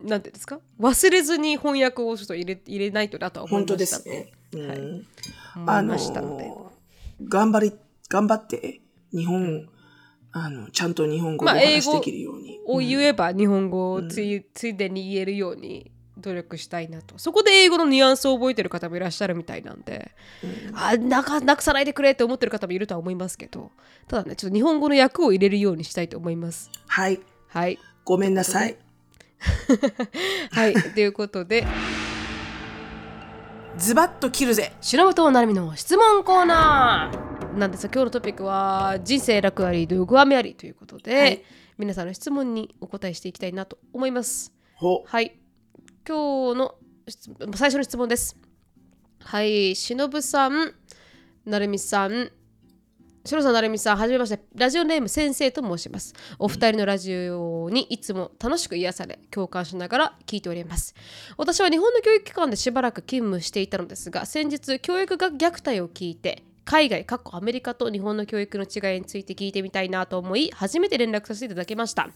[0.00, 0.60] なんていうんですか？
[0.78, 4.32] 忘れずに翻訳をちょっと入れ入れないとなとは思い本ました当ですね。
[4.52, 4.68] うん。
[4.68, 4.78] はい。
[4.78, 6.50] あ思いのましたので。
[7.28, 7.72] 頑張り、
[8.08, 8.80] 頑張って、
[9.12, 9.68] 日本、
[10.32, 12.60] あの、ちゃんと日本語で話しできるように。
[12.66, 17.18] を言えば日本語をつい,、ついでに言えるように努力したいなと。
[17.18, 20.12] そこで英語のニュアンスを覚えてる方もいらっしゃるみたいなんで、
[20.74, 23.72] あなかなくさないでくれって思ってる方もいるとは思いますけど。
[24.06, 26.70] ただねちょっと日本語の訳を入れるようにしたいと思います。
[26.86, 27.20] はい。
[27.48, 27.78] はい。
[28.04, 28.76] ごめんなさい。
[30.52, 30.74] はい。
[30.74, 31.66] ということで
[33.78, 34.72] ズバッと切るぜ。
[34.80, 41.42] 白本なるみの質問コーナーなんですが今日のトピックは人生楽ありドゥグアメありということで、はい。
[41.78, 44.52] 皆さんの質問にお答えしていきたいなと思います。
[44.74, 45.38] ほ、はい。
[46.06, 46.74] 今日の
[47.08, 48.36] 質最初の質問です。
[49.20, 49.74] はい。
[49.74, 50.74] しのぶさん
[51.46, 52.30] なるみさん
[53.24, 54.42] しろさん、なるみさん、はじめまして。
[54.54, 56.14] ラジオネーム先生と申します。
[56.38, 60.94] お二人のラジオにいつも楽しく癒され、共感しながら聞いております。
[61.36, 72.08] 私は日本の教育機関でしばらく勤務していたのですが、先日、教育学虐待を聞いて、海外、かっこアメリカと日本の教育の違いについて聞いてみたいなと思い、初めて連絡させていただきました。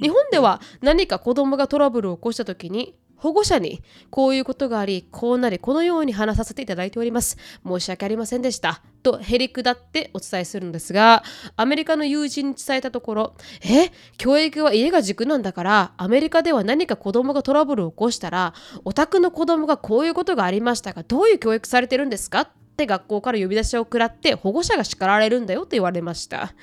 [0.00, 7.36] 日本では何か子供がトラブルを起こした時に、保護者にこういうことがあり、こうなり、このように話させていただいております。
[7.66, 8.82] 申し訳ありませんでした。
[9.02, 11.22] とへりくだってお伝えするんですが、
[11.56, 18.54] アメリカの友人に伝えたところ、え教育は家が軸なんだから、アメリカでは何か子供がトラブルを起こしたら、
[18.84, 22.40] お宅の子供がこういうことがありましたが、どういう教育されてるんですか？
[22.40, 22.48] っ
[22.80, 26.54] て学校から呼び出しを食らって保護者が叱られるんだよと言われました、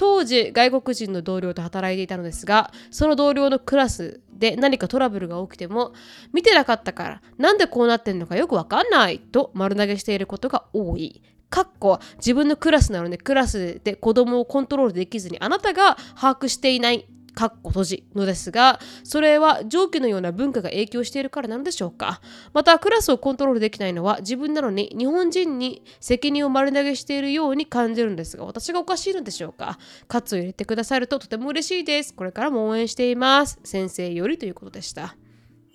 [0.00, 5.92] 当時外国人の同僚と働いていたのですがその同僚のクラスで何かトラブルが起きても
[6.32, 11.22] 見てなかったからなんでこうなってんのかよくわかんないと丸投げしていることが多い。
[11.50, 22.20] かっこ自分のクラスなのでクラスで子供をコントロールできずにあなたが把握していないかっこ閉じのですがそれは上記のような文化が影響しているからなのでしょうか？
[22.52, 29.78] またクラスをコントロールできないのは自分なのに日本人に責任を丸投げしているように感じるんですが私がおかしいのでしょうか？
[30.08, 32.14] 喝を入れてくださるととても嬉しいです。
[32.14, 33.58] これからも応援しています。
[33.64, 35.16] 先生よりということでした。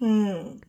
[0.01, 0.61] うん。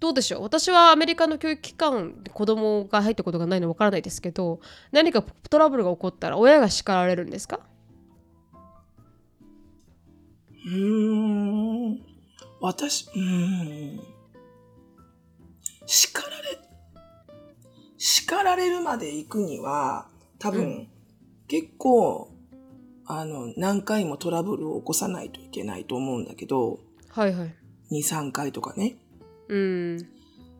[0.00, 0.42] どうでしょう？
[0.42, 4.60] 私はアメリカの教育機関で子供が入ったことがないのわからないですけど
[4.92, 7.60] 何かトラブルが起こったら親が叱られるんですか？
[10.68, 12.00] うーん。
[12.60, 14.00] 私、うーん。
[15.86, 16.58] 叱られ、
[17.96, 20.08] 叱られるまで行くには、
[20.38, 20.88] 多分、うん
[21.48, 22.30] 結構、
[23.06, 27.54] あの、何回もトラブルを起こさないといけないと思うんだけど、はいはい
[27.90, 28.98] 2、3回とかね。
[29.48, 30.08] うん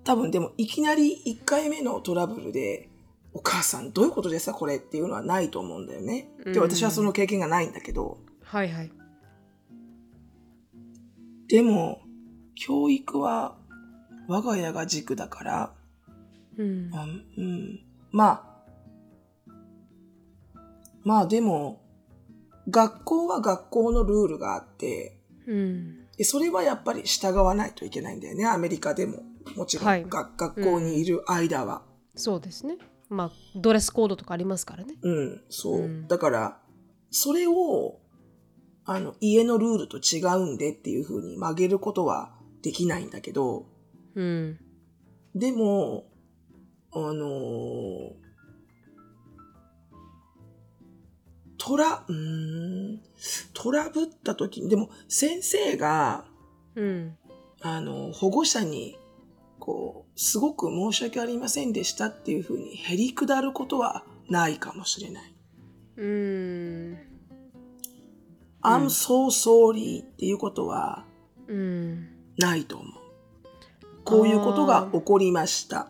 [0.05, 2.89] 多分でも、いきなり1回目のトラブルで、
[3.35, 6.31] お母さんどういうことですかこれっていうのはないと思うんだよね。
[6.43, 8.91] で、うん私はその経験がないんだけど、はいはい
[11.49, 12.03] でも、
[12.55, 13.57] 教育は
[14.28, 15.74] 我が家が軸だから、
[16.59, 16.90] うん。
[16.92, 17.80] あうん、
[18.11, 18.44] ま
[19.46, 19.51] あ、
[21.05, 21.80] まあでも、
[22.68, 26.07] 学校は学校のルールがあって、うん。
[26.16, 29.22] でそれはやっぱり従わないといけないんだよね、アメリカでも。
[29.57, 30.05] もちろん、はい。
[30.05, 31.82] が学校にいる間は。
[32.14, 32.76] そうですね。
[33.09, 34.94] まあドレスコードとかありますからね。
[35.01, 35.78] うん、そう。
[35.78, 36.09] うん。
[36.09, 36.61] だから、
[37.11, 38.01] それを、
[38.91, 42.32] あの、家のルールと違うんでっていう風に曲げることは
[42.62, 43.66] できないんだけど、
[44.14, 44.59] うん
[45.34, 46.07] でも、
[46.93, 48.28] あのー
[51.59, 53.01] トラ、うん、
[53.53, 56.24] トラブった時に、でも先生が、
[56.74, 57.16] うん
[57.61, 58.97] あの、保護者に、
[59.59, 65.34] こう、すごく申し訳ありませんでしたっていうふうにへりくだることはないかもしれない。
[65.99, 67.08] うん
[68.63, 71.05] I'm so sorry っていうことは
[71.47, 72.93] うんないと思う。
[74.05, 75.89] こういうことが起こりました。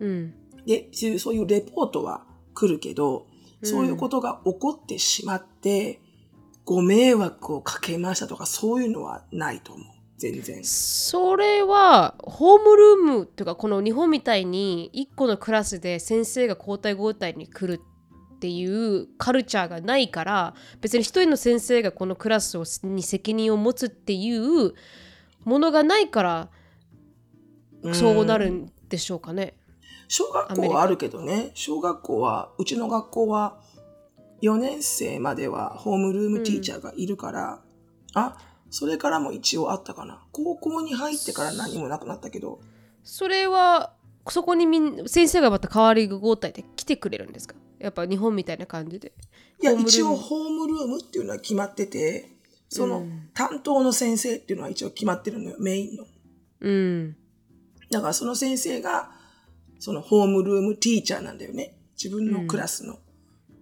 [0.00, 0.34] うん
[0.66, 3.26] で、そういうレポートは来るけど、
[3.62, 6.00] そういうことが起こってしまって、
[6.66, 9.86] ご迷惑をかけましたとか、そういうのはないと思う。
[10.18, 10.62] 全然。
[10.64, 17.80] それはホームルームとかこの日本みたいに1個のクラスで先生が交代交代に来る
[18.38, 24.74] っていうカルチャーがないから別に一人の先生がこのクラスをに責任を持つっていう
[25.44, 26.48] ものがないから
[27.92, 29.54] そうなるんでしょうかね。
[30.06, 33.60] 小学校はあるけどね、小学校は、うちの学校は
[34.40, 37.60] 4年生まではホームルームティーチャーがいるから、
[38.14, 38.38] あ、
[38.70, 40.22] それからも一応あったかな。
[40.32, 42.60] 高校に入ってから何もなくなったけど、
[43.02, 43.92] それは
[44.28, 47.54] そこにみん先生がまた代わり交代で来てくれるんですか？
[47.78, 49.12] やっぱ日本みたいな感じで。
[49.60, 52.30] いや、一応ホームルームっていうのは決まってて、
[52.68, 56.06] その担当の先生っていうのは一応決まってるのよ、メインの。
[56.60, 57.16] うん。
[57.90, 59.10] だからその先生が、
[59.78, 61.76] そのホームルームティーチャーなんだよね。
[61.96, 62.98] 自分のクラスの。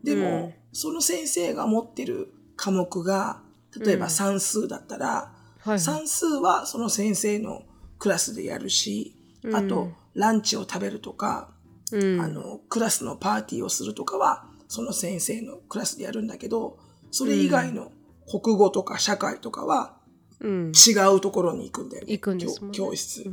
[0.02, 3.40] でも、うんその先生が持ってる科目が、
[3.82, 5.32] 例えば算数だったら、は
[5.64, 5.80] いはい。
[5.80, 7.62] 算数はその先生の
[7.98, 9.16] クラスでやるし、
[9.54, 11.50] あと、ランチを食べるとか、
[11.92, 16.78] うんあの、クラスのパーティーをするとかは、その先生のクラスでやるんだけど、
[17.10, 17.92] それ以外の
[18.28, 19.96] 国語とか社会とかは
[20.40, 22.12] うん、違うところに行くんだよね。
[22.12, 23.30] 行くんですもんね教教室。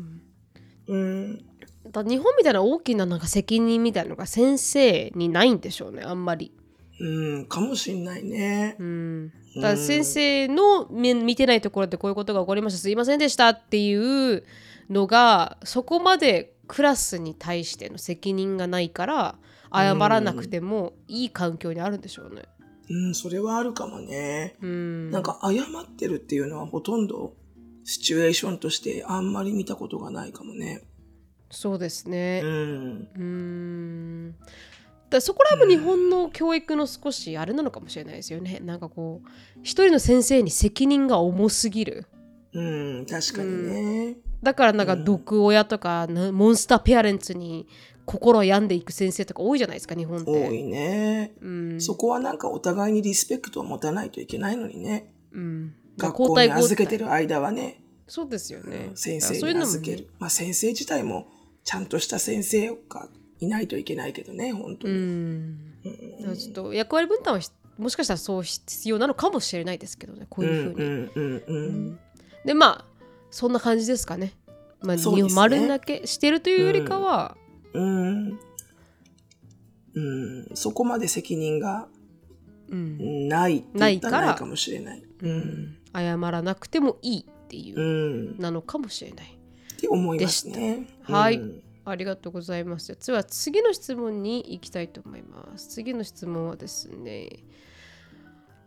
[0.88, 1.46] うん。
[1.92, 6.54] だ日本みたいな大きななんか責任みたいなのが先生にないんでしょうねあんまり。
[7.00, 8.78] うん、かもしんないね。
[8.80, 14.44] うん、だから先生の見見てないところでこういうことが起こりましたすいませんでしたっていう
[14.90, 19.36] のがそこまでクラスに対しての責任がないから
[19.74, 22.44] 謝らなくてもいい環境にあるんでしょうね。
[22.90, 24.56] うん、それはあるかもね。
[24.62, 25.12] うん。
[25.12, 27.34] なんか謝ってるっていうのはほとんど
[27.84, 30.84] シチュエーションとしてあんまり見たことがないかもね。
[31.50, 32.42] そうですうね。
[32.42, 32.46] ん。
[32.46, 34.36] うーん。
[35.10, 38.60] だそこら辺も日本の教育の少しあれなのかもしれないですよね。
[38.64, 39.30] なんかこう
[39.62, 42.08] 一人の先生に責任が重すぎる。
[42.54, 42.62] う
[43.02, 44.18] ん、確かにね。
[44.44, 47.66] だからなんか毒親とか、なモンスターペアレンツに
[48.06, 50.32] 心を病んでいく先生とか多いじゃないですか日本って。
[50.32, 51.34] 多いね。
[51.42, 51.82] うん。
[51.82, 55.14] そこはなんかお互いにリスペクトを持たないといけないのにね。
[55.32, 55.74] うん。
[55.98, 58.92] 学校に預けてる間はね、そうですよね。
[58.96, 60.10] 先生そういうのもに預ける。
[60.20, 61.28] まあ先生自体も
[61.64, 63.08] ちゃんとした先生が
[63.40, 64.98] いないといけないけどね、本当うに。
[64.98, 65.74] ん。
[66.20, 70.86] だからちょっと役割分担はひもしかしたらそう必要なのかもしれないですけどねこういうふうに。
[70.86, 72.00] うんうんうん
[72.46, 72.86] でまあ
[73.34, 74.34] そんな感じですかね。
[74.80, 75.04] まあ、ね
[75.34, 77.36] 丸だけしてるというよりかは、
[77.74, 78.40] うん。
[79.96, 80.52] うん。
[80.54, 81.88] そこまで責任が
[82.70, 85.04] うんないって言ったないかららないかもしれない。
[85.24, 85.78] うん。
[85.96, 87.84] 謝らなくてもいいっていうう、
[88.36, 88.38] ん。
[88.38, 89.36] なのかもしれない。
[89.78, 90.86] って思いますね。
[91.02, 92.96] はいうんありがとうございます。
[92.96, 95.68] では次の質問に行きたいと思います。
[95.70, 97.30] 次の質問はですね。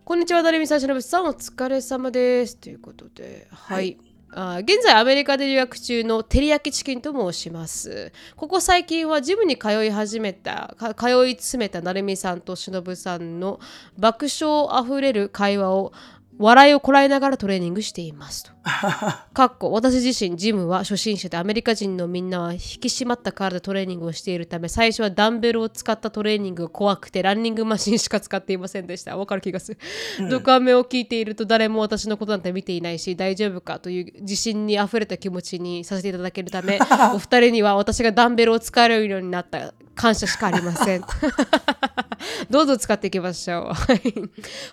[0.05, 2.59] こんにちは、ダルミさん、しのぶさん、お疲れ様です。
[2.59, 3.77] ということで、はい。
[3.77, 4.06] はい
[4.39, 8.13] あ現在アメリカで留学中の照り焼きチキンと申します。
[8.37, 13.59] ここ最近はジムに通い始めた、通い詰めた成美さんとしのぶさんの
[13.97, 15.95] 爆笑あふれる会話を
[16.39, 18.51] 笑いをこらえながらトレーニングしていますと。
[19.33, 29.17] かっこ私自身ジムは初心者でアメリカ人のみんなは引き締まった体でトレーニングをしているため最初はダンベルを使ったトレーニングが怖くてランニングマシンしか使っていませんでした。
[29.17, 36.79] わかる気がする、ドカメを聞いていると誰も私のことなんて見ていないし大丈夫かという自信にあふれた気持ちにさせていただけるため
[37.15, 41.05] お二人には私がダンベルを使えるようになった感謝しかありません
[42.51, 43.75] どうぞ使っていきましょう。
[43.75, 43.99] は い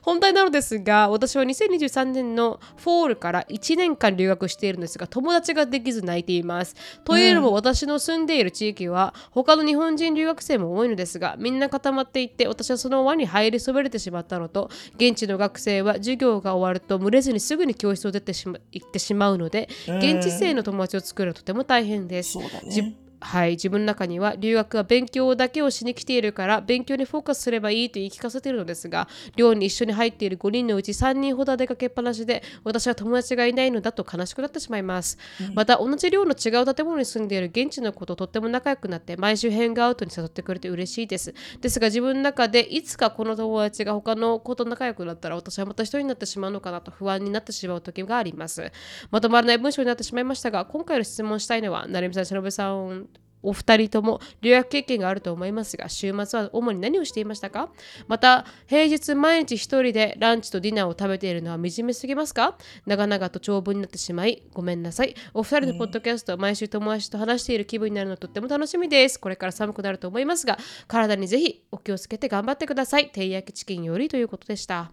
[0.02, 6.76] 本題なのですが、私は2023年のフォールから1年間留学しているんですが、友達ができず泣いています。
[7.04, 22.38] というのも、私の住んでいる地域は、他の日本人留学生も多いのですが、みんな固まっていて、私はその輪に入りそびれてしまったのと、現地の学生は授業が終わると、群れずにすぐに教室を出てしま行ってしまうので、現地生の友達を作るのはとても大変です。
[22.38, 23.03] ね。
[23.24, 35.18] はい、自分の中には留学は勉強だけをしに来ているから勉強にフォーカスすればいいと言い聞かせているのですが寮に一緒に入っている5人のうち3人ほどは出かけっぱなしで私は友達がいないのだと悲しくなってしまいます、
[35.56, 41.34] また同じ寮の違う建物に住んでいる現地の子ととっても仲良くなって毎週ヘングアウトに誘ってくれて嬉しいです。
[41.62, 48.72] ですが自分の中でいつかこの友達が他の子と仲良くなったら私はまた一人になってしまうのかなと不安になってしまう時があります。
[49.12, 53.08] まとまらない文章になってしまいましたが今回の質問したいのは成美さん、忍さん
[53.44, 57.70] お二人とも留学経験があると思いますが週末は主に何をしていましたか？
[58.08, 62.58] また平日毎日一人でランチとディナーを食べているのは惨めすぎますか？
[62.86, 65.14] 長々と長文になってしまいごめんなさい。
[65.34, 69.20] お二人のポッドキャストは毎週友達と話している気分になるのとっても楽しみです。
[69.20, 73.10] これから寒くなると思いますが体にぜひお気をつけて頑張ってください。
[73.10, 74.92] 照り焼きチキンよりということでした。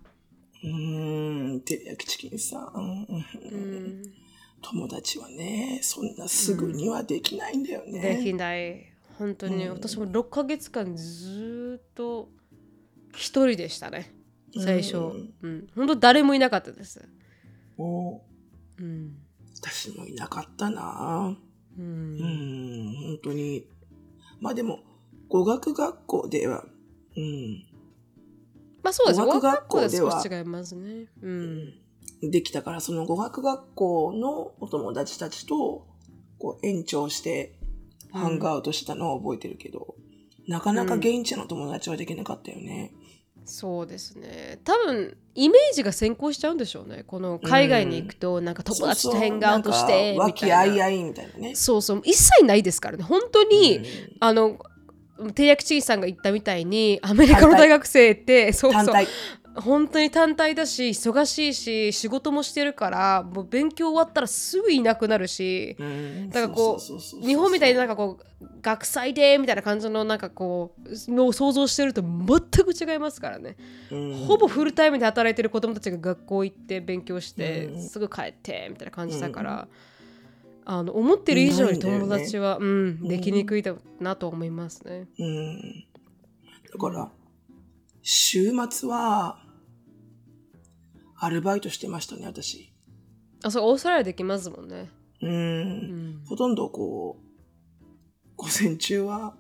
[0.63, 3.07] うーん、照り焼きチキンさん。
[4.63, 8.17] 友達はね、そんなすぐにはできないんだよね。
[8.17, 8.93] できない。
[9.19, 12.31] 本当に、私も6ヶ月間ずーっと
[13.15, 14.15] 一人でしたね。
[14.57, 14.97] 最初。
[15.43, 17.09] うん、本当誰もいなかったです。
[17.79, 18.21] お。
[18.79, 19.17] うん。
[19.57, 21.37] 私もいなかったな。
[21.79, 22.17] ううん。
[22.17, 23.67] ん、本当に。
[24.41, 24.81] まあでも、
[25.29, 26.65] 語学学校では、
[27.17, 27.65] うん、
[28.83, 29.21] まあそうです。
[29.21, 31.07] 語学学校ででは少し違いますね。
[31.23, 31.75] うん
[32.23, 35.87] できたから、その語学学校のお友達たちと、
[36.39, 37.55] こう、延長して、
[38.13, 39.95] ハングアウトしたのを覚えてるけど、
[40.49, 42.93] なかなか現地の友達はできなかったよね。
[43.45, 44.61] そうですね。
[44.65, 47.05] 多分イメージが先行しちゃうんでしょうね。
[47.07, 51.55] この海外に行くとなんか友達とヘンガウトして和気あいあいみたいなね。
[51.55, 52.03] そうそう。
[52.05, 53.03] 一切ないですからね。
[53.03, 53.85] 本当に、うん。
[54.21, 54.59] あの
[55.35, 58.95] テリヤキチキさんが言ったみたいにアメリカの大学生ってそうそう。
[59.57, 66.31] 本当に単体だし忙しいし仕事もしてるからもう勉強終わったらすぐいなくなるし、うん。
[66.31, 73.57] だからこそう日本みたいになんかこう学祭でみたいな感じのなんかこうのを想像してると全く違いますからね、
[73.91, 74.15] うん。
[74.27, 77.83] ほぼフルタイムで働いてる子供たちが学校行って勉強して、うん。
[77.83, 79.69] すぐ帰ってみたいな感じだから、
[80.65, 85.09] あの思ってる以上に友達は、うん、できにくいだなと思いますね。
[85.19, 85.85] うん。
[86.73, 87.11] だから、
[88.03, 89.45] 週末は、
[91.17, 92.73] アルバイトしてましたね、私。
[93.43, 94.91] あそうオーストラリアできますもんね。
[95.21, 95.31] うん。
[95.31, 97.85] うんほとんどこう、
[98.37, 99.35] 午前中は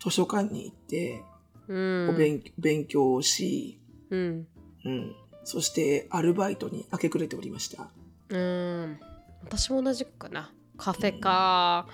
[0.00, 1.22] 図書館に行って、
[1.68, 3.80] うんお勉勉強をし、
[4.10, 4.46] うん
[4.84, 5.14] うん。
[5.44, 7.90] そして、アルバイトに明け暮れておりました。
[8.28, 9.00] うん
[9.42, 11.86] 私も同じかなカフェか、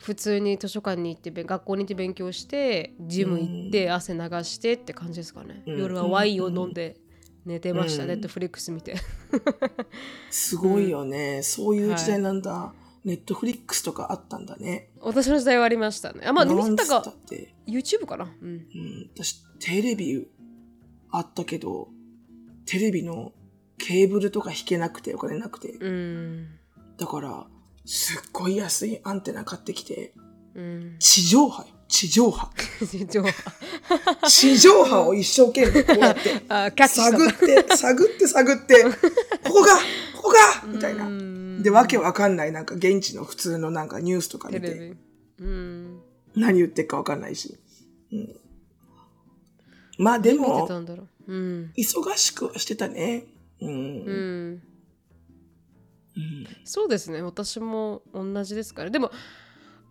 [0.00, 5.78] 普通に図書館に行ってべ学校に行って勉強してジム行って汗流してって感じですかね、うん。
[5.78, 6.96] 夜はワインを飲んで
[7.44, 8.08] 寝てました、うん。
[8.08, 8.96] ネットフリックス見て。
[10.30, 11.42] すごいよね。
[11.42, 12.74] そういう時代なんだ。
[13.04, 14.90] ネットフリックスとかあったんだね。
[15.00, 16.26] 私の時代はありましたね。
[16.26, 17.16] あまあ見なんつったたか。
[17.66, 18.34] YouTube かな？
[18.42, 18.48] うん。
[18.48, 20.26] うん、私、テレビ
[21.10, 21.88] あったけど、
[22.66, 23.32] テレビの
[23.78, 25.72] ケーブルとか引けなくて、お金なくて。
[25.72, 26.48] うん。
[26.98, 27.46] だから、
[27.84, 30.12] すっごい安いアンテナ買ってきて、
[30.54, 30.96] うん。
[30.98, 31.68] 地上波よ。
[31.88, 32.48] 地上波。
[33.06, 33.24] 上
[34.28, 36.40] 地上波を一生懸命こうやって、
[36.88, 38.90] 探って、探って、探って、こ
[39.54, 39.74] こが
[40.14, 40.66] ここが！
[40.66, 41.06] みたいな。
[41.06, 41.62] うん。
[41.62, 44.94] で、わけわかんない、なんか現地の普通のなんかニュースとか見て、
[46.36, 47.58] 何言ってるかわかんないし。
[48.12, 48.36] うん、
[49.98, 53.24] まあでも、忙しくはしてたね。
[53.60, 53.70] うん。
[53.70, 54.12] う
[54.52, 54.62] ん
[56.16, 56.46] うん。
[56.64, 57.22] そうですね。
[57.22, 58.90] 私も同じですから。
[58.90, 59.10] でも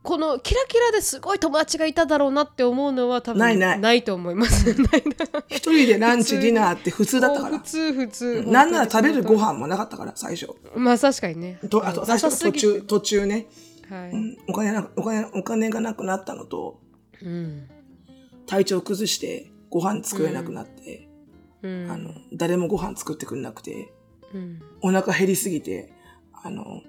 [0.01, 4.03] このキラキラですごい友達がいただろうなって思うのは多分ないない。
[4.03, 4.72] と思います。
[5.49, 7.59] 一人でランチ、ディナーって普通だったから。
[7.59, 7.65] 普。
[7.65, 8.43] 通普通。
[8.47, 10.51] なんなら食べるご飯飯もなかったから、最初。
[10.76, 11.59] まあ確かにね。
[11.70, 13.47] とあと、最初途中、途中ね、
[13.89, 14.38] はい、うん。
[14.47, 16.80] お金な、お金、お金がなくなったのと、
[17.22, 17.70] うん。
[18.47, 21.09] 体調崩してご飯作れなくなって、
[21.61, 21.91] うん。
[21.91, 23.91] あの、誰もご飯作ってくれなくて、
[24.34, 24.61] うん。
[24.82, 25.91] お腹減りすぎて、
[26.44, 26.82] あの、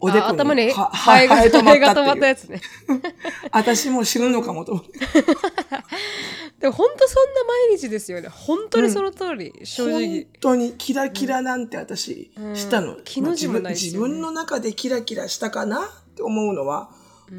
[0.00, 2.10] おでこあ頭ににはハエが止まったっいう。
[2.10, 2.60] ってたやつね。
[3.52, 4.90] 私もう死ぬのかもと思って。
[6.60, 8.28] でも本当そんな毎日ですよね。
[8.28, 10.00] 本当にその通り、正直。
[10.00, 12.96] 本当にキラキラなんて私うんしたの。
[13.04, 13.68] 気の字もないね。
[13.70, 16.90] 分自分の中でキラキラしたかなって思うのは、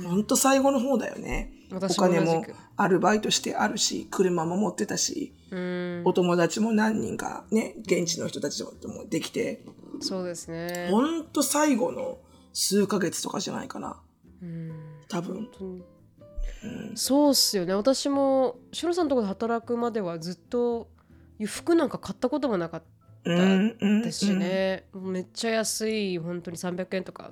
[0.04, 1.52] 本当最後の方だよね。
[1.72, 2.46] お金くも
[2.78, 6.02] アルバイトしてあるし、車も持ってたし、うん。
[6.06, 9.64] お友達も何人かね、現地の人たちともできて、
[10.02, 10.88] そうですね。
[10.92, 12.18] ほんと最後の
[12.54, 14.02] 数ヶ月とかじゃないかな。
[14.42, 14.72] うん。
[15.08, 15.50] 多分。
[16.96, 17.74] そうっすよね。
[17.74, 20.90] 私もシロさんのところで働くまではずっと
[21.46, 22.84] 服なんか買ったこともなかっ
[23.26, 27.32] うん、うん、たしね、めっちゃ安い本当に300円とか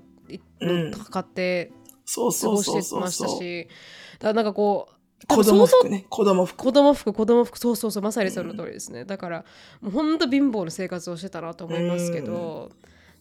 [1.11, 1.71] 買って
[2.03, 3.11] そう過ごしてま。
[3.11, 3.67] したし。
[4.13, 6.57] だからなんかこう多子供服ね、子供服。
[6.57, 7.59] 子供服子供服。
[7.59, 8.03] そうそうそう。
[8.03, 9.45] まさにその通りですね、だから
[9.81, 12.71] もうほんと貧乏な生活をしてたなと思いますけど、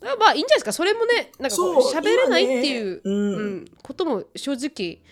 [0.00, 0.72] だからまあいいんじゃないですか。
[0.72, 3.16] それもねなんかこう喋れないっていう、今ね。
[3.16, 3.34] うん。
[3.34, 3.64] うん。
[3.82, 5.02] ことも正直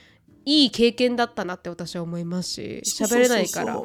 [0.45, 3.81] いい経験だったなって私は思いますし喋れないから。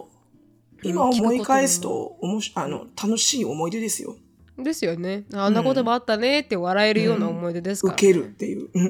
[0.84, 4.16] 今思い返すと、おもしあの、楽しい思い出ですよ。
[4.58, 5.26] ですよね。
[5.34, 8.70] あんなこともあったねって笑えるような思い出ですから、受けるっていう。
[8.74, 8.86] うん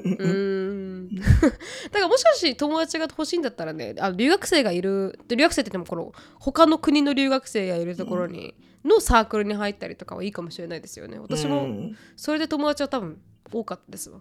[1.91, 11.17] だからもしかし友達が欲しいんだったらねあの留学生がいる留学生って言ってもこの他の国の留学生がいるところに、のサークルに入ったりとかはいいかもしれないですよね。
[11.19, 11.97] 私もうん。
[12.15, 13.19] それで友達は多分
[13.51, 14.19] 多かったですわ。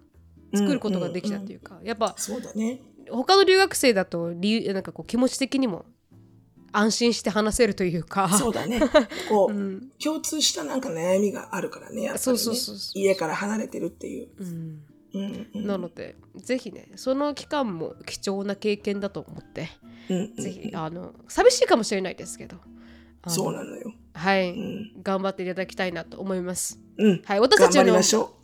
[0.55, 2.81] 作ることができたっていうか、やっぱそうだね。
[3.11, 5.85] 他の留学生だと理由なんかこう気持ち的にも
[6.73, 8.29] 安心して話せるというか。
[8.31, 8.81] そうだね。
[9.29, 9.91] こう、うん。
[10.03, 12.19] 共通したなんか悩みがあるからね、やっぱり、ね。
[12.19, 12.99] そうそうそうそう。
[12.99, 14.29] 家から離れてるっていう。
[14.39, 14.83] うん
[15.15, 19.69] うんうんなのでぜひねその期間も貴重な経験だと思って、
[20.11, 22.59] うんうんぜひあの寂しいかもしれないですけど
[23.29, 23.93] そうなのよ。
[24.15, 25.03] はい、うん。
[25.03, 26.79] 頑張っていただきたいなと思います。
[26.99, 27.23] うん。
[27.25, 27.95] はい、私たちの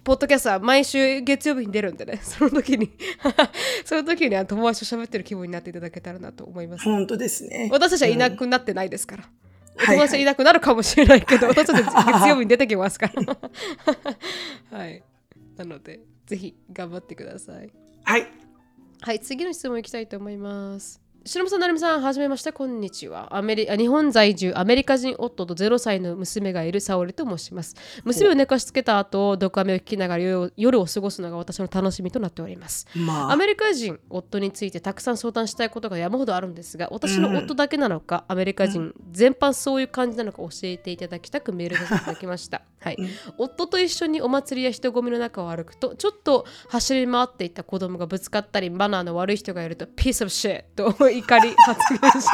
[0.02, 2.90] ポッドキャストは毎週月曜日に出るんでね、 その時に、
[3.84, 6.84] その時に友達と喋ってる気分になっていただけたらなと思います。
[6.84, 7.68] 本当ですね。
[7.70, 9.28] 私たちはいなくなってないですから。
[9.76, 14.78] おはい友達はいなくなるかもしれないけど、 私たち月曜日に出てきますから。
[14.78, 15.02] はい。
[15.56, 16.00] なので、
[16.30, 17.72] ぜひ頑張ってください。
[18.04, 18.28] はい。
[19.00, 21.02] はい、次の質問いきたいと思います。
[21.26, 23.36] 白間さん、成美さん、はじめまして、こんにちは。
[23.36, 27.76] アメリあ日本在住、アメリカ人夫と0歳の娘がいる沙織と申します。
[28.04, 32.86] 娘を寝かしつけた後、ドカメを聞きながら夜を過ごすのが私の楽しみとなっております。
[32.96, 42.96] まあ、アメリカ人夫についてたくさん相談したいことが山ほどあるんですが私の夫だけなのか、アメリカ人全般そういう感じなのか教えていただきたくメールさせていただきました、 はい
[43.36, 52.30] 夫と一緒にお祭りや人混みの中を歩くとちょっと走り回っていた子供がぶつかったりマナーの悪い人がいると Piece of shit と怒り発言します。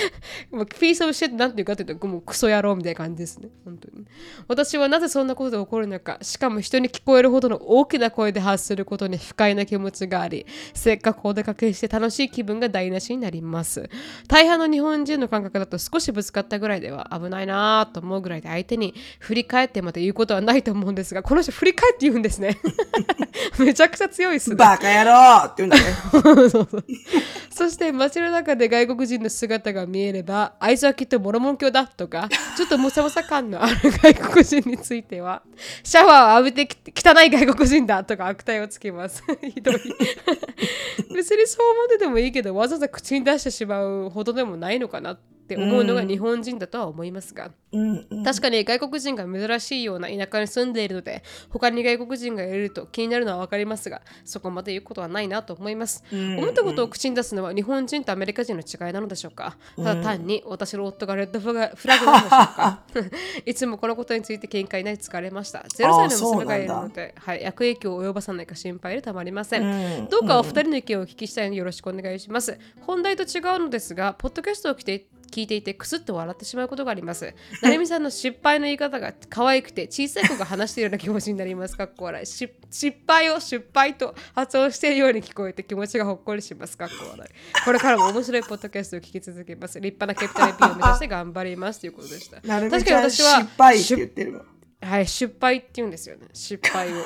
[0.50, 3.48] もう Piece of shit って何て言うかというともうクソ野郎みたいな感じですね。
[3.64, 4.04] 本当に。
[4.48, 6.18] 私はなぜそんなことが起こるのか。
[6.22, 13.88] しかも人に聞こえるほどの大きな声で発することに不快な気持ちがありせっかくお出かけして楽しい気分が台無しになります。
[14.28, 22.58] 大半の日本人の感覚だと少しぶつかったぐらいでは危ないなぁと思うぐらいで相手に振り返ってまで言うことはないと思うんですがこの人振り返って言うんですね。
[23.58, 24.56] めちゃくちゃ強いっすね。
[24.56, 26.50] バカ野郎って言うんだね。
[26.50, 26.69] そ う
[27.50, 35.42] そして街の中で外国人の姿が見えればあいつはきっとモロモン教だとかちょっともさもさ感のある外国人については
[35.82, 39.22] シャワーを浴びて汚い外国人だとか悪態をつけます。
[39.42, 39.74] ひどい。
[41.14, 45.29] 別にそう思っててもいいけどわざわざ口に出してしまうほどでもないのかなって。
[45.56, 48.24] 思うのが日本人だとは思いますが、うんうん。
[48.24, 59.56] 確かに外国人が珍しいような田舎に住んでいるので他に外国人がいると気になるのは分かりますがそこまで言うことはないなと思います、ん思ったことを口に出すのは日本人とアメリカ人の違いなのでしょうか？
[59.76, 61.96] ただ単に私の夫がレッドフラグなのでしょ
[62.26, 62.82] うか？
[63.46, 65.60] いつもこのことについて見解に疲れました。
[65.60, 70.08] 0歳の娘がいるので、はい、悪影響を及ぼさないか心配でたまりません、うん。
[70.08, 72.58] どうかお二人の意見をお聞きしたいのでよろしくお願いします。
[72.80, 77.34] 本題と違うのですが、ポッドキャストを聞いて聞いていてクスッと笑ってしまうことがあります。
[77.62, 81.76] なるみさんの失敗の言い方が可愛くて小さい子が話しているような気持ちになります。
[81.76, 86.76] かっこ笑いし失敗を失敗と発音しているように聞こえて気持ちがほっこりします。
[86.76, 87.64] かっこ笑い。
[87.64, 89.80] これからも面白いポッドキャストを聞き続けます。
[89.80, 92.40] 立派なキャピタル P を目指して頑張りますということでした。
[92.46, 94.44] なるみ確かに私は敗って言ってるわ。
[94.82, 96.26] はい、失敗って言うんですよね。
[96.32, 97.04] 失敗を。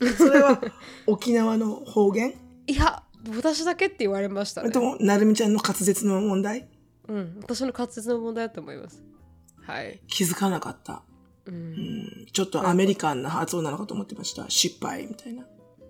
[0.16, 0.60] それは
[1.06, 2.34] 沖縄の方言？
[2.66, 3.02] いや、
[3.36, 6.68] 私だけって言われましたねなるみちゃんの滑舌の問題？
[7.08, 9.02] うん、私の滑舌の問題だと思います。
[9.62, 10.00] はい。
[10.06, 11.02] 気づかなかった。
[11.46, 14.48] うんうんちょっとアメリカンな発音なのかと思ってました。
[14.48, 15.42] 失敗みたいな。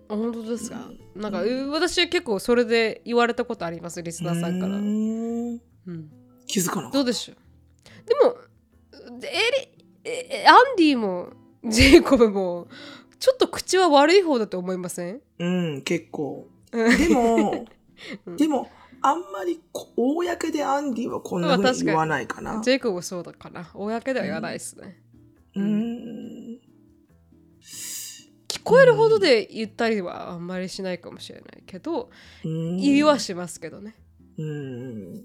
[0.08, 4.76] あ本当ですか、なんか、う私は結構それで言われたことあります、リスナーさんから。
[4.76, 5.60] ううん
[6.48, 7.36] 気づかなかっどうでしょう？
[8.08, 8.36] でも、
[10.02, 11.30] えアンディも
[11.64, 12.66] ジェイコブも、
[13.20, 15.20] ちょっと口は悪い方だと思いません？
[15.20, 15.44] た。
[15.44, 16.48] うん、結構。
[16.72, 17.66] うんでも、
[18.26, 18.70] うんでも、
[19.02, 22.60] あんまりこ公でアンディはこんなふうに言わないかな。
[22.62, 23.70] ジェイコブもそうだかな。
[23.74, 25.00] 公では言わないですね。
[25.56, 26.60] うーん。
[28.48, 32.10] 聞こえるほどで言ったりはあんまりしないかもしれないけど、
[32.44, 33.94] うん言いはしますけどね。
[34.38, 35.24] うん。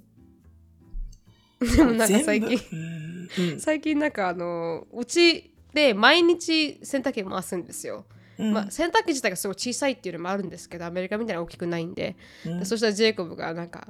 [1.60, 2.60] でもなんか最近。
[2.72, 3.06] うん
[3.38, 8.06] うん最近なんかあのうちで毎日洗濯機回すんですよ、
[8.38, 8.54] うん。
[8.54, 12.16] まあ、洗濯機自体がすごい小さいっていうのもあるんですけどアメリカみたいな大きくないんで、
[12.46, 12.60] うん。
[12.60, 13.88] でそしたらジェイコブがなんか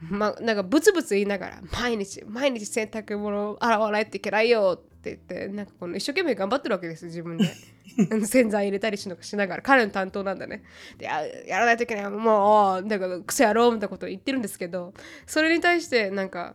[0.00, 7.48] まなんかブツブツ言いながら毎日毎日洗濯物を洗わないといけないよって言ってなんかこの一生懸命頑張ってるわけですよ自分で。
[8.26, 9.62] 洗剤入れたりしなしながら。
[9.62, 10.62] 彼の担当なんだね。
[10.98, 12.10] でややらないといけない。
[12.10, 14.94] もうなんか癖やろうみたいなことを言ってるんですけど
[15.26, 16.54] それに対してなんか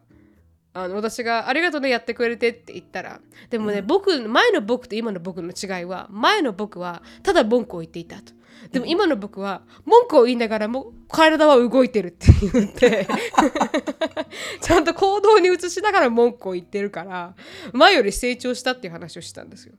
[0.73, 8.33] あの私が「ありがとうねやってくれて」って言ったらでもね、僕前の僕と今の僕の違いは前の僕はただ文句を言っていたと。
[8.71, 13.07] でも今の僕は文句を言いながらも体は動いてるって言って
[14.61, 17.35] ちゃんと行動に移しながら文句を言ってるから
[17.73, 19.73] 前より成長したっていう話をしたんですよ。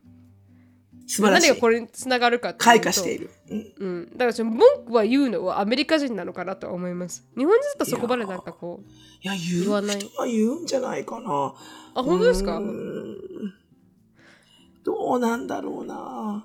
[1.07, 1.61] 素晴らしい何が。
[1.61, 3.31] これにつながるかっていうと開花している。
[3.51, 7.27] うんうん、だからその文句は言うのはアメリカ人なのかなとは思います。
[7.37, 8.87] 日本人だったらそこまでなんかこう
[9.23, 11.55] いや、言わない人は言うんじゃないかな。
[11.95, 12.61] あ本当ですか？
[14.85, 15.95] どうなんだろうな。
[15.97, 16.45] あ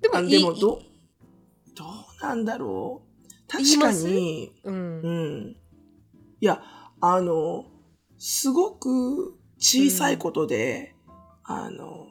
[0.00, 0.80] でもでもど、
[1.74, 3.50] どうなんだろう。
[3.50, 5.56] 確かに、うんうん。
[6.40, 6.62] いや、
[7.00, 7.66] あの、
[8.18, 10.94] すごく小さいことで、
[11.42, 12.06] あの、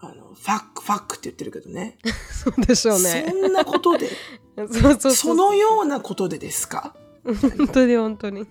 [0.00, 1.98] あの、ファック、ファックって言ってるけどね。
[2.32, 3.26] そうでしょうね。
[3.30, 4.10] そんなことで、
[4.56, 6.94] そうそうそのようなことでですか？
[7.24, 8.46] 本当に本当に。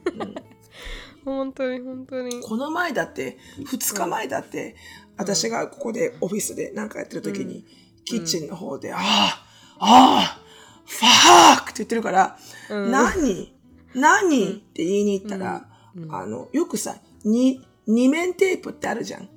[1.24, 2.42] 本当に本当に。
[2.42, 4.76] この前だって、二日前だって、
[5.18, 7.66] 私がここでオフィスでなんかやってる時に、
[8.04, 9.46] キッチンの方で、ああ、
[9.80, 10.42] ああ、
[10.86, 12.38] ファークって言ってるから、
[12.70, 12.92] うん。
[12.92, 13.54] 何？
[13.94, 14.52] 何？
[14.52, 15.68] って言いに行ったら、
[16.10, 19.30] あの、よくさ、に、二面テープってあるじゃん。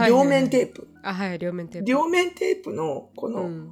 [0.00, 0.88] はい両面テープ。
[1.02, 1.86] あ、はい、両面テープ。
[1.88, 3.70] 両面テープの、この、うん。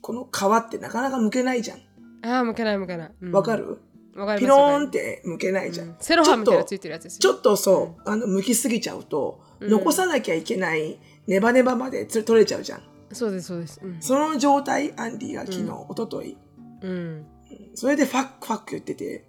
[0.00, 1.78] この皮ってなかなか剥けないじゃん。
[2.24, 3.12] ああ、向けない向けない。
[3.20, 3.78] うんわかる、
[4.14, 4.40] わかります。
[4.40, 5.86] ピローンって剥けないじゃん。
[5.86, 7.34] りますセロハンみたいなのつちょっいてるやつですと、ちよ。
[7.34, 12.82] ょっとそう、あの、剥きすぎちゃうと、うん残さなきゃいけないネバネバまでつ取れちゃうじゃん。
[13.12, 13.80] そうです、そうです。
[13.82, 14.02] うん。
[14.02, 16.36] その状態、アンディが昨日、うん一昨日
[16.82, 17.26] うん。
[17.74, 19.24] それでファックファック言ってて。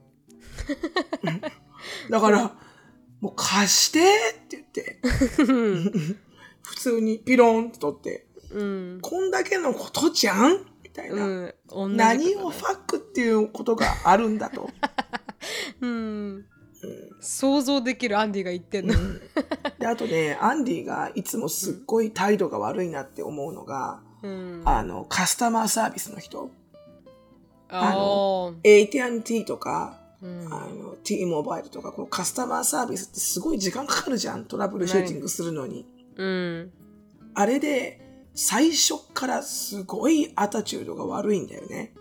[1.24, 1.42] うん
[2.10, 2.56] だから、
[3.24, 5.00] もう貸してって言って、
[6.62, 9.00] 普通にピロンって取って、うん。
[9.02, 11.54] こんだけのことじゃんみたいな。
[11.72, 11.96] うん。
[11.96, 14.70] 何をファックっていうことがあるんだと。
[15.80, 16.46] うん。
[17.22, 18.94] 想像できるアンディが言ってんの。
[19.80, 24.62] で、あとね、アンディがいつもすっごい態度が悪いなって思うのが、うん。
[24.66, 26.52] あの、カスタマーサービスの人。
[27.70, 34.46] あのー AT&T とか、うんあの、T モバイルとか、このカスタマーサービスってすごい時間かかるじゃん。
[34.46, 35.86] トラブルシューティングするのに。
[36.16, 36.72] うん。
[37.34, 38.00] あれで、
[38.34, 41.94] 最初からすごいアタチュードが悪いんだよね。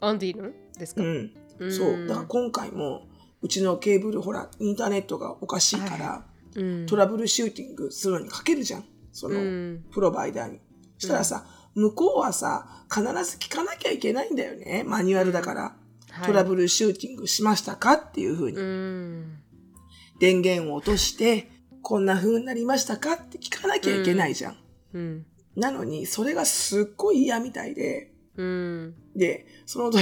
[0.00, 1.32] アンディのですか、うん。
[1.58, 2.06] うんそう。
[2.06, 3.08] だから今回も、
[3.42, 8.84] うちのケーブル、ほら、インターネットがおかしいから、うんトラブルシューティングするのにかけるじゃん。
[9.12, 10.60] その、うんプロバイダーに。
[10.98, 11.44] そしたらさ、
[11.74, 14.84] 向こうはさ、必ず聞かなきゃいけないんだよね。
[14.86, 15.76] マニュアルだから。
[16.14, 16.26] はい。
[16.26, 18.56] トラブルシューティングしましたかっていうふうに。
[18.56, 19.38] うん。
[20.20, 21.50] 電源を落として、
[21.82, 24.56] こんな風になりましたかって聞かなきゃいけないじゃん。
[24.94, 25.26] うん。
[25.56, 28.94] なのに、それがすっごい嫌みたいで、うん。
[29.14, 30.00] で、その時、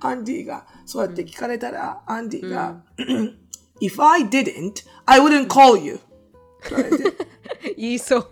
[0.00, 2.82] アンディが、そうやって聞かれたら、アンディが、
[3.80, 6.00] If I didn't, I wouldn't call you.
[7.76, 8.28] 言いそう。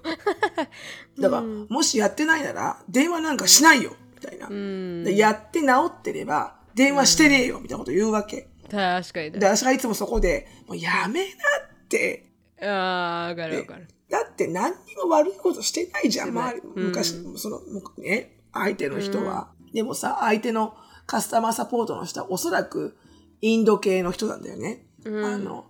[1.21, 3.97] だから、もしやってないなら、電話なんかしないよ。
[4.15, 5.11] みたいな。
[5.11, 8.49] やって治ってれば、電話してねえよみたいなこと言うわけ。
[8.71, 12.31] 確かにで、私がいつもそこで、もうやめなって。
[12.63, 17.61] ああわかるわかるだって何にも悪いことしてないじゃん、周り昔、その、
[17.99, 19.51] ね、相手の人は。
[19.73, 20.75] でもさ、相手の
[21.07, 22.97] カスタマーサポートの人はおそらく
[23.41, 24.87] インド系の人なんだよね。
[25.05, 25.67] あの、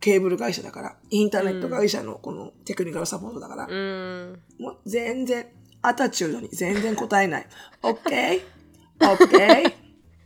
[0.00, 5.46] ケーブル会社だから、インターネット会社のこのテクニカルサポートだから、うんもう全然、
[5.82, 7.46] アタチュードに全然答えない。
[7.82, 8.42] OK?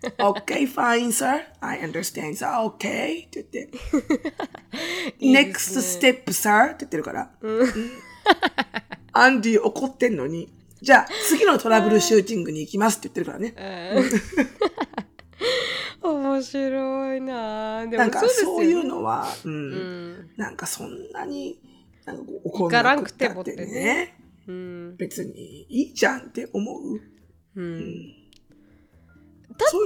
[0.03, 0.14] OK?
[0.18, 1.46] OK, fine, sir.
[1.61, 2.46] I understand, sir.
[2.46, 3.26] OK?
[3.26, 3.70] って言って。
[5.20, 6.66] いいで Next step, sir.
[6.66, 7.30] って言ってるから。
[9.12, 10.48] アンディ怒ってんのに、
[10.80, 13.55] じゃあ次のトラブルシューティングに行きますって言ってるからね。
[16.03, 19.53] 面白いなでなんかもそういうのは、うん。
[19.53, 21.61] うんなんかそんなに、
[22.07, 24.16] なんか怒らなんくくてたってもってねね。
[24.46, 27.01] うん別にいいじゃんって思う。
[27.57, 28.20] うんそういうの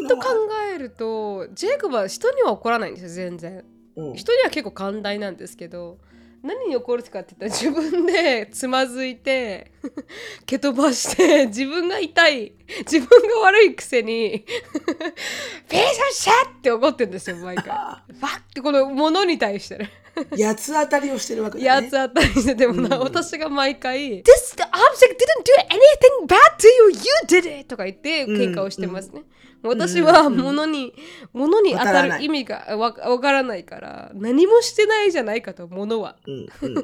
[0.09, 3.65] と考は、えるとジェイコブは人には怒らないんですよ全然
[3.97, 5.99] うん人には結構寛大なんですけど
[6.43, 9.73] 何に怒るかって言ったら自分で つまずいて
[10.45, 14.45] 蹴飛ばして自分が痛い自分が悪いくせに
[15.69, 17.65] 「ピースシャッ!」って怒ってるんですよ毎回。
[17.65, 19.91] ファッってこのものに対してね
[20.39, 21.67] 八つ当たりをしてるわけだね。
[21.85, 29.23] やつあったりしてでもな、うん私が毎回「This object didn't do anything bad to you you did it!」とか言って喧嘩をしてますね、
[29.69, 30.95] 私は物に、
[31.33, 36.17] 物に当たる意味がわわからないから何もしてないじゃないかと物は。
[36.27, 36.81] うんうんうんう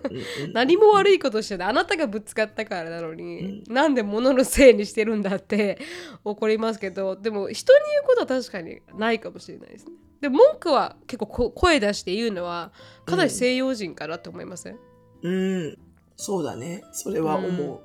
[0.48, 0.52] ん。
[0.54, 1.68] 何も悪いことしてない。
[1.68, 5.78] あなたがぶつかったからなのに、なんで物のせいにしてるんだって
[6.24, 9.92] 怒りますけどでも人に言うことは確かにないかもしれないですね。
[10.20, 12.72] で文句は結構こ声出して言うのは
[13.06, 14.78] かなり西洋人かなと思いません、
[15.22, 15.78] うん、
[16.16, 16.82] そうだね。
[16.92, 17.82] それは思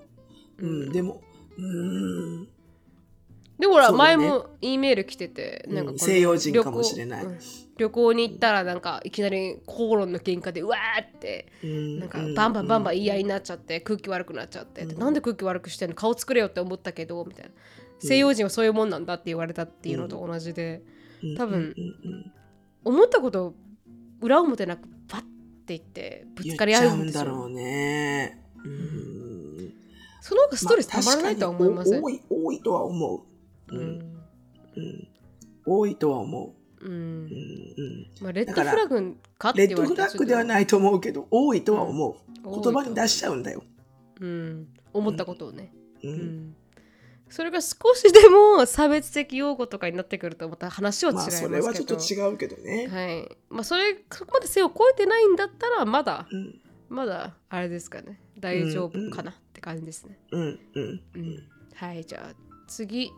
[0.60, 0.66] う。
[0.66, 1.22] うん、でも、
[1.58, 2.48] うん、
[3.58, 3.98] でほら、ね。
[3.98, 7.24] 前も E メール来ててなんかうん西洋人かもしれない。
[7.24, 7.40] 旅行,うん、
[7.78, 15.96] 旅行に行ったらなんかいきなり口論の喧嘩でうわーってうんなんかバンバンバンバン言い合いになっちゃって空気悪くなっちゃって、でなんで空気悪くしてんの？
[15.96, 17.52] 顔作れよって思ったけどみたいな。
[18.00, 20.84] 西洋人はそういうもんなんだって言われたっていうのと同じで、
[21.38, 22.32] 多分うんうん
[22.84, 23.56] 思ったことを
[24.22, 25.28] 裏表なくパッて
[25.70, 27.22] 言ってぶつかり合うんですよ。
[27.22, 28.44] うんだろうね。
[28.64, 29.74] うん、
[30.22, 33.22] その方がストレスたまらないとは思いません、まあ多い、多いとは思う。
[33.70, 34.18] うん、うん。
[34.76, 35.08] うん、
[35.66, 36.86] 多いとは思う。
[36.86, 36.92] うん。
[36.92, 38.08] うん、うん。
[38.22, 42.50] まあ、レッドフラグかレッドフラッグではないと思うけど、多いとは思う。
[42.50, 42.62] うん。
[42.62, 43.64] 言葉に出しちゃうんだよ。
[44.20, 46.16] うん、思ったことをね、う、うん。
[46.16, 46.56] ん
[47.30, 52.88] それが少しでも差別的用語とかになってくるとまた話は違いますけど、それはちょっと違うけどね。
[52.88, 53.38] はい。
[53.50, 58.22] まあそれそこまで背を超えてないんだったらまだうん、まだあれですかね。
[58.40, 61.02] 大丈夫かなって感じですね、うん、うん。
[61.16, 61.44] うん。
[61.74, 62.36] はいじゃあ
[62.68, 63.12] 次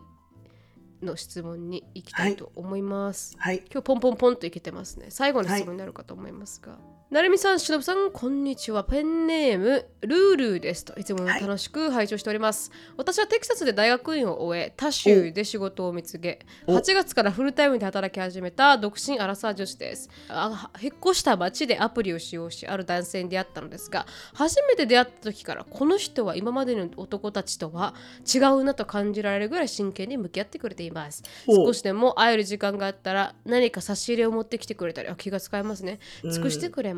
[1.02, 3.58] の質問に行きたいと思います、はい。
[3.70, 5.06] 今日ポンポンポンといけてますね。
[5.10, 6.78] 最後の質問になるかと思いますが、
[7.10, 8.84] なるみさんしのぶさんこんにちは。
[8.84, 16.74] ペンネームルールーですといつも楽しく拝聴しております、私はテキサスで大学院を終え他州で仕事を見つけお。
[16.74, 20.10] 8月からフルタイムで働き始めた独身アラサー女子です。
[20.28, 24.04] あ引っ越した街でアプリを使用しある男性に出会ったのですが
[24.34, 27.94] 初めて出会った時からこの人は今までの男たちとは
[28.30, 31.22] 違うなと感じられるぐらい真剣に向き合ってくれています。
[31.46, 36.00] お少しでも会える時間があったら何か差し入れを持ってきてくれたりあ気が使えますね。
[36.30, 36.97] 尽くしてくれます、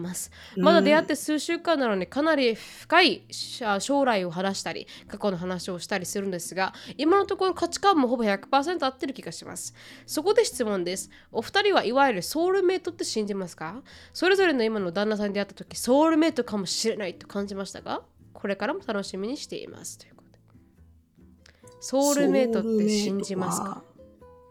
[0.57, 9.75] まだ出会って数週間なのにかなり深い将来を話したり過去の話をしたりするんですが今のところ価値観もほぼ100%合ってる気がします。
[10.07, 11.11] そこで質問です。
[11.31, 13.83] お二人はいわゆるソウルメイトって信じますか？
[14.13, 18.03] それぞれの今の旦那さんに出会った時ソウルメイトかもしれないと感じましたが？
[18.33, 19.99] これからも楽しみにしています。
[19.99, 21.75] ということで。
[21.81, 23.83] ソウルメイトって信じますか？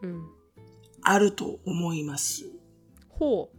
[0.02, 0.28] うん。
[1.02, 2.44] あると思います。
[3.08, 3.56] ほう。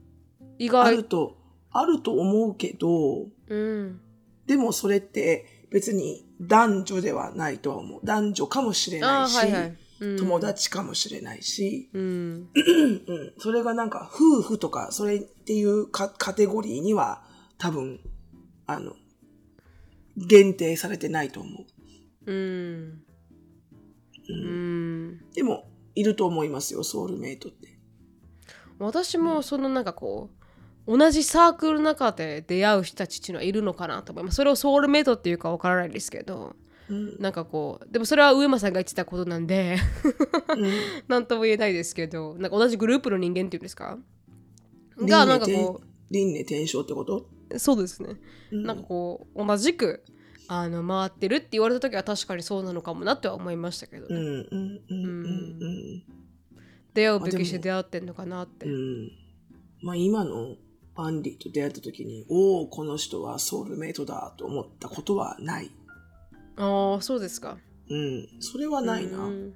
[0.58, 1.38] 意あ外ると、
[1.72, 4.02] あると思うけど、うん。
[4.46, 8.02] でもそれって別に男女ではないとは思う。
[8.04, 9.78] 男女かもしれないし、はいはい。
[10.02, 10.18] うん。
[10.18, 12.50] 友達かもしれないし、うん。
[12.54, 17.24] うん、それがなんか夫婦とかそれっていうカカテゴリーには
[17.58, 18.00] 多分
[18.68, 18.94] あの
[20.18, 21.50] 限定されてないと思
[22.26, 22.32] う。
[22.32, 23.04] うん。
[24.30, 25.32] うん。
[25.34, 25.66] でも
[25.96, 27.78] いると思いますよソウルメイトって。
[28.80, 30.41] 私もそのなんかこう
[30.88, 34.36] 同じサークルの中で出会う人たちっていうのはいるのかなと思います。
[34.36, 36.56] それをソウルメイトっていうかわからないですけど。
[36.90, 37.18] うん。
[37.20, 39.78] なんかこうでもそれは上間さんが言ってたことなんで。
[40.58, 40.72] うん。
[41.08, 42.36] なんとも言えないですけど。
[42.36, 44.00] なんか同じグループの人間っていうんですか？
[44.98, 48.18] がなんかこ輪廻転生ってこと、うそうですね。
[48.52, 48.64] うん。
[48.64, 50.04] なんかこう同じく
[50.48, 55.58] あの回ってるって言われた時は確かにそうなのかもなとは思いましたけど、うんうんうんうん。
[55.62, 56.04] うん。
[56.94, 59.12] 出会うべきして出会ってんのかなって、うん。
[59.82, 60.58] まあ今の
[60.96, 65.72] アンディと出会った時におおこの人はソウルメイトだと思ったことはない。
[66.58, 67.58] ああそうですか。
[67.90, 69.18] うん、それはないな。
[69.18, 69.54] ううん。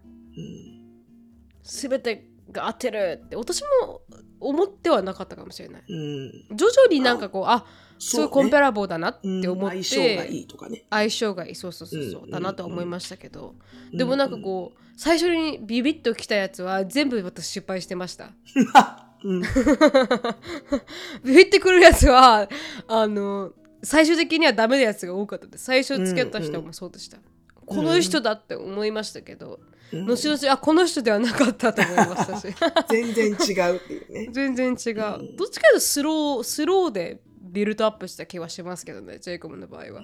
[2.02, 4.02] てが合ってるって私も
[4.40, 5.84] 思ってはなかったかもしれない。
[5.88, 7.66] うん、徐々になんかこうあ
[7.98, 10.86] すごいコンペラボーだなってうん思って、相性がいいとかね。
[10.90, 13.56] 相性がいいそうそうそうそう、うんだなとは思いましたけど、
[13.92, 18.32] うんでもなんかこう最初にビビッときたやつは全部私失敗してました
[19.26, 19.42] うん、
[21.26, 22.48] ビビってくるやつは
[22.88, 25.66] あの最終的にはダメなやつが多かったです。
[25.66, 27.18] 最初付き合った人もそうでした、
[27.66, 29.60] この人だって思いましたけど、
[29.92, 30.06] うん。
[30.06, 32.48] 後々あこの人ではなかったと思いましたし。
[32.90, 34.30] 全然違うっていうね。
[34.34, 34.96] 全然違う、
[35.36, 40.04] どっちかというとスロースローでビルドアップした気はしますけどねジェイコブの場合は、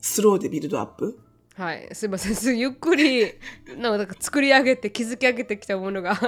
[0.00, 1.18] スローでビルドアップ？
[1.56, 1.88] はい。
[1.92, 2.58] すいません。
[2.58, 3.34] ゆっくり
[3.76, 4.06] なん。
[4.06, 6.18] か作り上げて築き上げてきたものが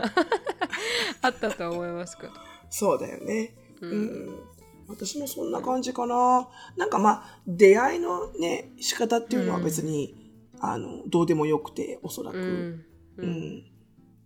[1.23, 2.33] あったと思いますけど
[2.71, 3.55] そうだよね。
[3.81, 4.41] ううん。
[4.89, 5.51] 私もそん。
[5.51, 6.49] な感じかな。
[6.77, 6.91] なん。
[6.91, 10.15] かまあ、出会いのね、仕方っていうのは別に、
[10.61, 12.39] あの、どうでもよくて、おそらく。
[12.39, 12.85] うん。
[13.19, 13.65] うん。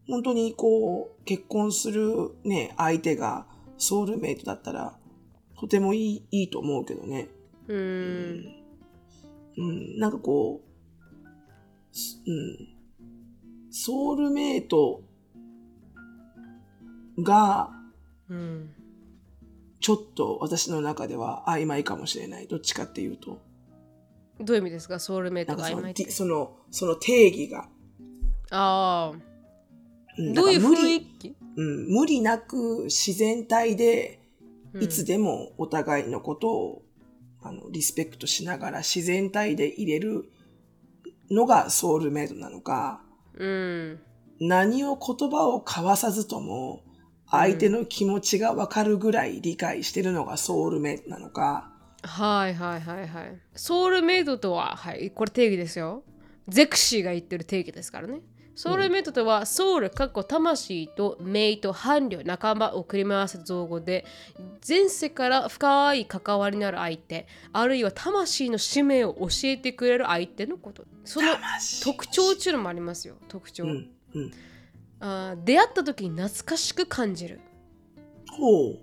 [0.08, 3.46] 本当にこう、結婚するね、相手が
[3.76, 4.98] ソウルメイトだったら、
[5.60, 7.28] とてもいい、いいと思うけどね。
[7.68, 9.98] ううん。
[9.98, 10.10] なん。
[10.10, 10.67] かこう、
[12.26, 13.72] うん。
[13.72, 15.02] ソウルメイト
[17.20, 17.70] が、
[18.28, 18.70] うん
[19.80, 22.48] ちょっと私の中では曖昧かもしれない。
[22.48, 23.38] どっちかっていうと。
[24.40, 24.98] どういう意味ですか？
[24.98, 27.68] ソウルメイトが曖昧ってその、その定義が。
[28.50, 31.36] ああんどういう雰囲気？
[31.56, 34.20] うん、無理なく自然体で、
[34.74, 36.82] うんいつでもお互いのことを、
[37.40, 40.28] あのリスペクトしながら自然体で入れる
[41.30, 43.00] のがソウルメイトなのか、
[43.36, 44.00] うん
[44.40, 46.84] 何を言葉を交わさずとも
[47.28, 51.72] 相手の気持ちが分かるぐらい理解してるのがソウルメイドなのか、
[52.02, 53.40] はいはいはいはい。
[53.54, 56.04] ソウルメイドとははいこれ定義ですよ。
[56.46, 58.20] ゼクシーが言ってる定義ですからね。
[58.58, 64.04] ソウルメイトとは、ソウル、かっこ魂とメイと伴侶、仲間を組み合わせた造語で、
[64.68, 70.84] 前世から深い関わりのある相手、あるいは魂の使命を教えてくれる相手のこと。
[71.04, 73.62] その魂特徴っていうのもありますよ、特徴。
[73.62, 74.32] うん、うん。
[74.98, 77.38] あー出会った時に懐かしく感じる。
[78.28, 78.78] ほう。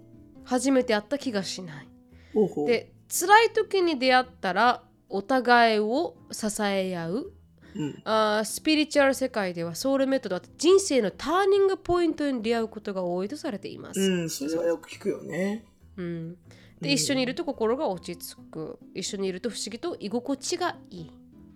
[0.45, 1.87] 初めて会った気がしない。
[2.33, 2.67] ほうほう。
[2.67, 7.33] で、辛い時に出会ったら、お互いを支え合う。
[7.75, 13.99] うん、あースピリチュアル世界ではソウルメイトとは人生のターニングポイントに出会うことが多いとされています。
[13.99, 15.65] うん、それはよく聞くよね。
[15.97, 16.37] うん
[16.81, 18.79] で一緒にいると心が落ち着く。
[18.93, 21.11] 一緒にいると不思議と居心地がいい。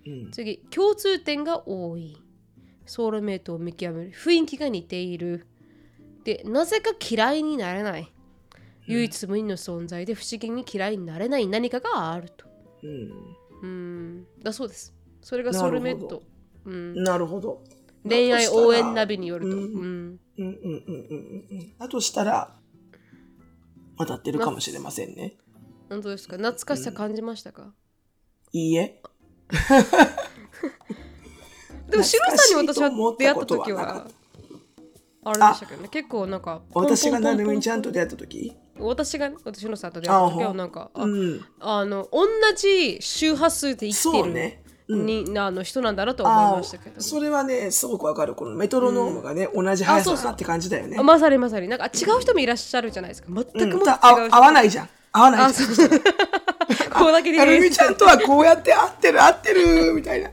[0.07, 2.17] うん、次、共通点が多い。
[2.85, 4.11] ソウルメイトを見極める。
[4.11, 5.45] 雰囲気が似ている。
[6.23, 8.11] で、なぜか嫌いになれない。
[8.87, 12.47] 唯一無二の存在で不思議に嫌いになれない何かがあると。
[12.81, 13.35] うん。
[13.61, 14.95] うん、だそうです。
[15.21, 16.23] それがソウルメイなるほト。
[16.65, 17.63] うん、なるほど。
[18.07, 19.17] 恋愛応援ナビ。
[19.17, 19.55] ビによると。
[19.55, 20.45] うんうんうんうんうんうん
[21.51, 21.77] うん。
[21.77, 22.55] だとしたら、
[23.97, 25.35] 当たってるかもしれませんね。
[25.89, 26.37] 本当ですか？
[26.37, 27.73] 懐かしさ感じましたか、
[28.53, 29.01] いいえ。
[31.89, 34.07] でも、シロさんに私は出会った時は
[35.23, 38.53] あれでしたけどね、結構なんか、ポンポンポンポン私がなるみにちゃんと出会った時？
[38.77, 41.41] 私がね、私のさんと出会った時は、なんか、あうん。
[41.59, 44.29] あの、同じ周波数で生きてる、そ
[44.89, 45.01] うね。
[45.19, 47.01] うんにあの人なんだなと思いあましたけどあ、。
[47.01, 48.35] それはね、すごくわかる。
[48.35, 50.97] このメトロノームがね、同じ速さって感じだよね。
[50.99, 53.27] あまさにまさに、なんか違う人もいらっしゃるじゃないですか。
[53.31, 54.35] 全くうんも違うたあ人。
[54.35, 54.89] 合わないじゃん。
[55.11, 55.69] 合わないあ、じゃん。
[55.75, 55.99] そうそう。
[56.93, 60.29] こうだけでなるみちゃんとはこうやって合ってる合ってるみたいな。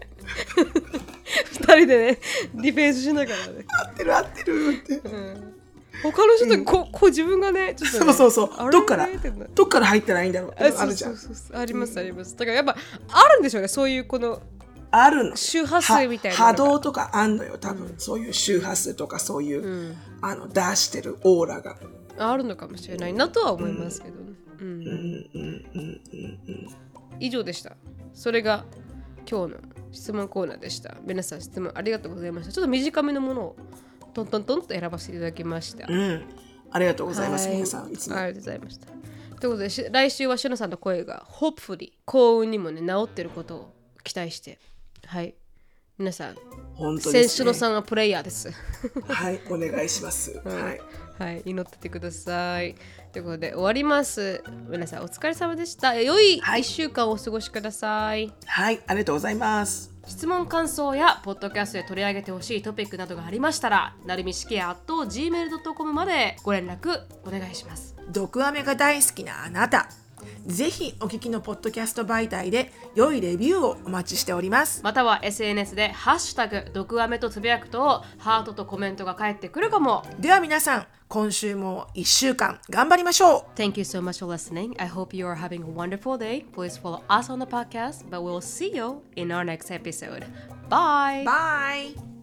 [1.53, 2.19] 二人でね、
[2.55, 3.65] ディフェンスしながらね。
[3.85, 4.95] 合ってる合ってるって。
[4.97, 5.56] うん
[6.03, 8.71] 他の人とこうこう自分がね、ちょっとね、そうそうそう。
[8.71, 9.09] どっから？
[9.55, 10.55] どっから入ったらいいんだろう？
[10.57, 11.17] あるじゃん。
[11.55, 12.37] ありますあります。
[12.37, 12.77] だからやっぱ
[13.11, 14.41] あるんでしょうね、そういうこの
[14.91, 15.37] あるの。
[15.37, 17.95] 周波数みたいな波動とかあんのよ、多分。
[17.99, 21.77] そういう周波数とかそういう、あの、出してるオーラが。
[22.19, 23.13] あるのかもしれない。
[23.13, 24.33] なとは思いますけど、ね。
[24.61, 24.91] うんうんうん
[25.35, 26.01] うんうん
[26.49, 26.69] うん。
[27.21, 27.77] 以上でした。
[28.15, 28.65] それが
[29.31, 29.61] 今日の
[29.93, 30.97] 質問コーナーでした。
[31.05, 32.53] 皆さん質問ありがとうございました。
[32.53, 33.57] ちょっと短めのものを
[34.17, 36.25] トントントンと選ばせていただきましたうん。
[36.71, 37.93] ありがとうございます、はい皆さん。
[37.93, 38.17] いつも。
[38.17, 38.87] ありがとうございました。
[38.87, 44.59] ということで、し来週はしのさんの声が hopefully 幸運にもね、治ってることを期待して。
[45.07, 45.35] はい。
[45.99, 46.37] 皆さん、
[46.75, 48.51] 本当です、のさんはプレイヤーです。
[49.09, 50.41] はい、お願いします。
[50.45, 50.81] はい。
[51.19, 52.75] はい、祈っててください。
[53.13, 54.43] ということで、終わります。
[54.69, 55.95] 皆さん、お疲れ様でした。
[55.95, 58.33] 良い1週間をお過ごしください。
[58.45, 59.96] はい、ありがとうございます。
[60.07, 70.06] 質問感想やポッドキャストで取り上げてほしいトピックなどがありましたらなるみしきや gmail.com までご連絡お願いします毒アメが大好きなあなた。
[70.47, 74.83] ぜひお聞きのポッドキャスト媒体で良いレビューをお待ちしております。
[74.83, 84.75] または SNS で「ハッシュタグ毒アメ」とつぶやくとハートとコメントが返ってくるかもでは皆さん、今週も1週間頑張りましょう Thank you so much for listening.
[84.81, 86.45] I hope you are having a wonderful day.
[86.53, 90.25] Please follow us on the podcast, but we'll see you in our next episode.
[90.69, 91.25] Bye!
[91.25, 92.16] Bye!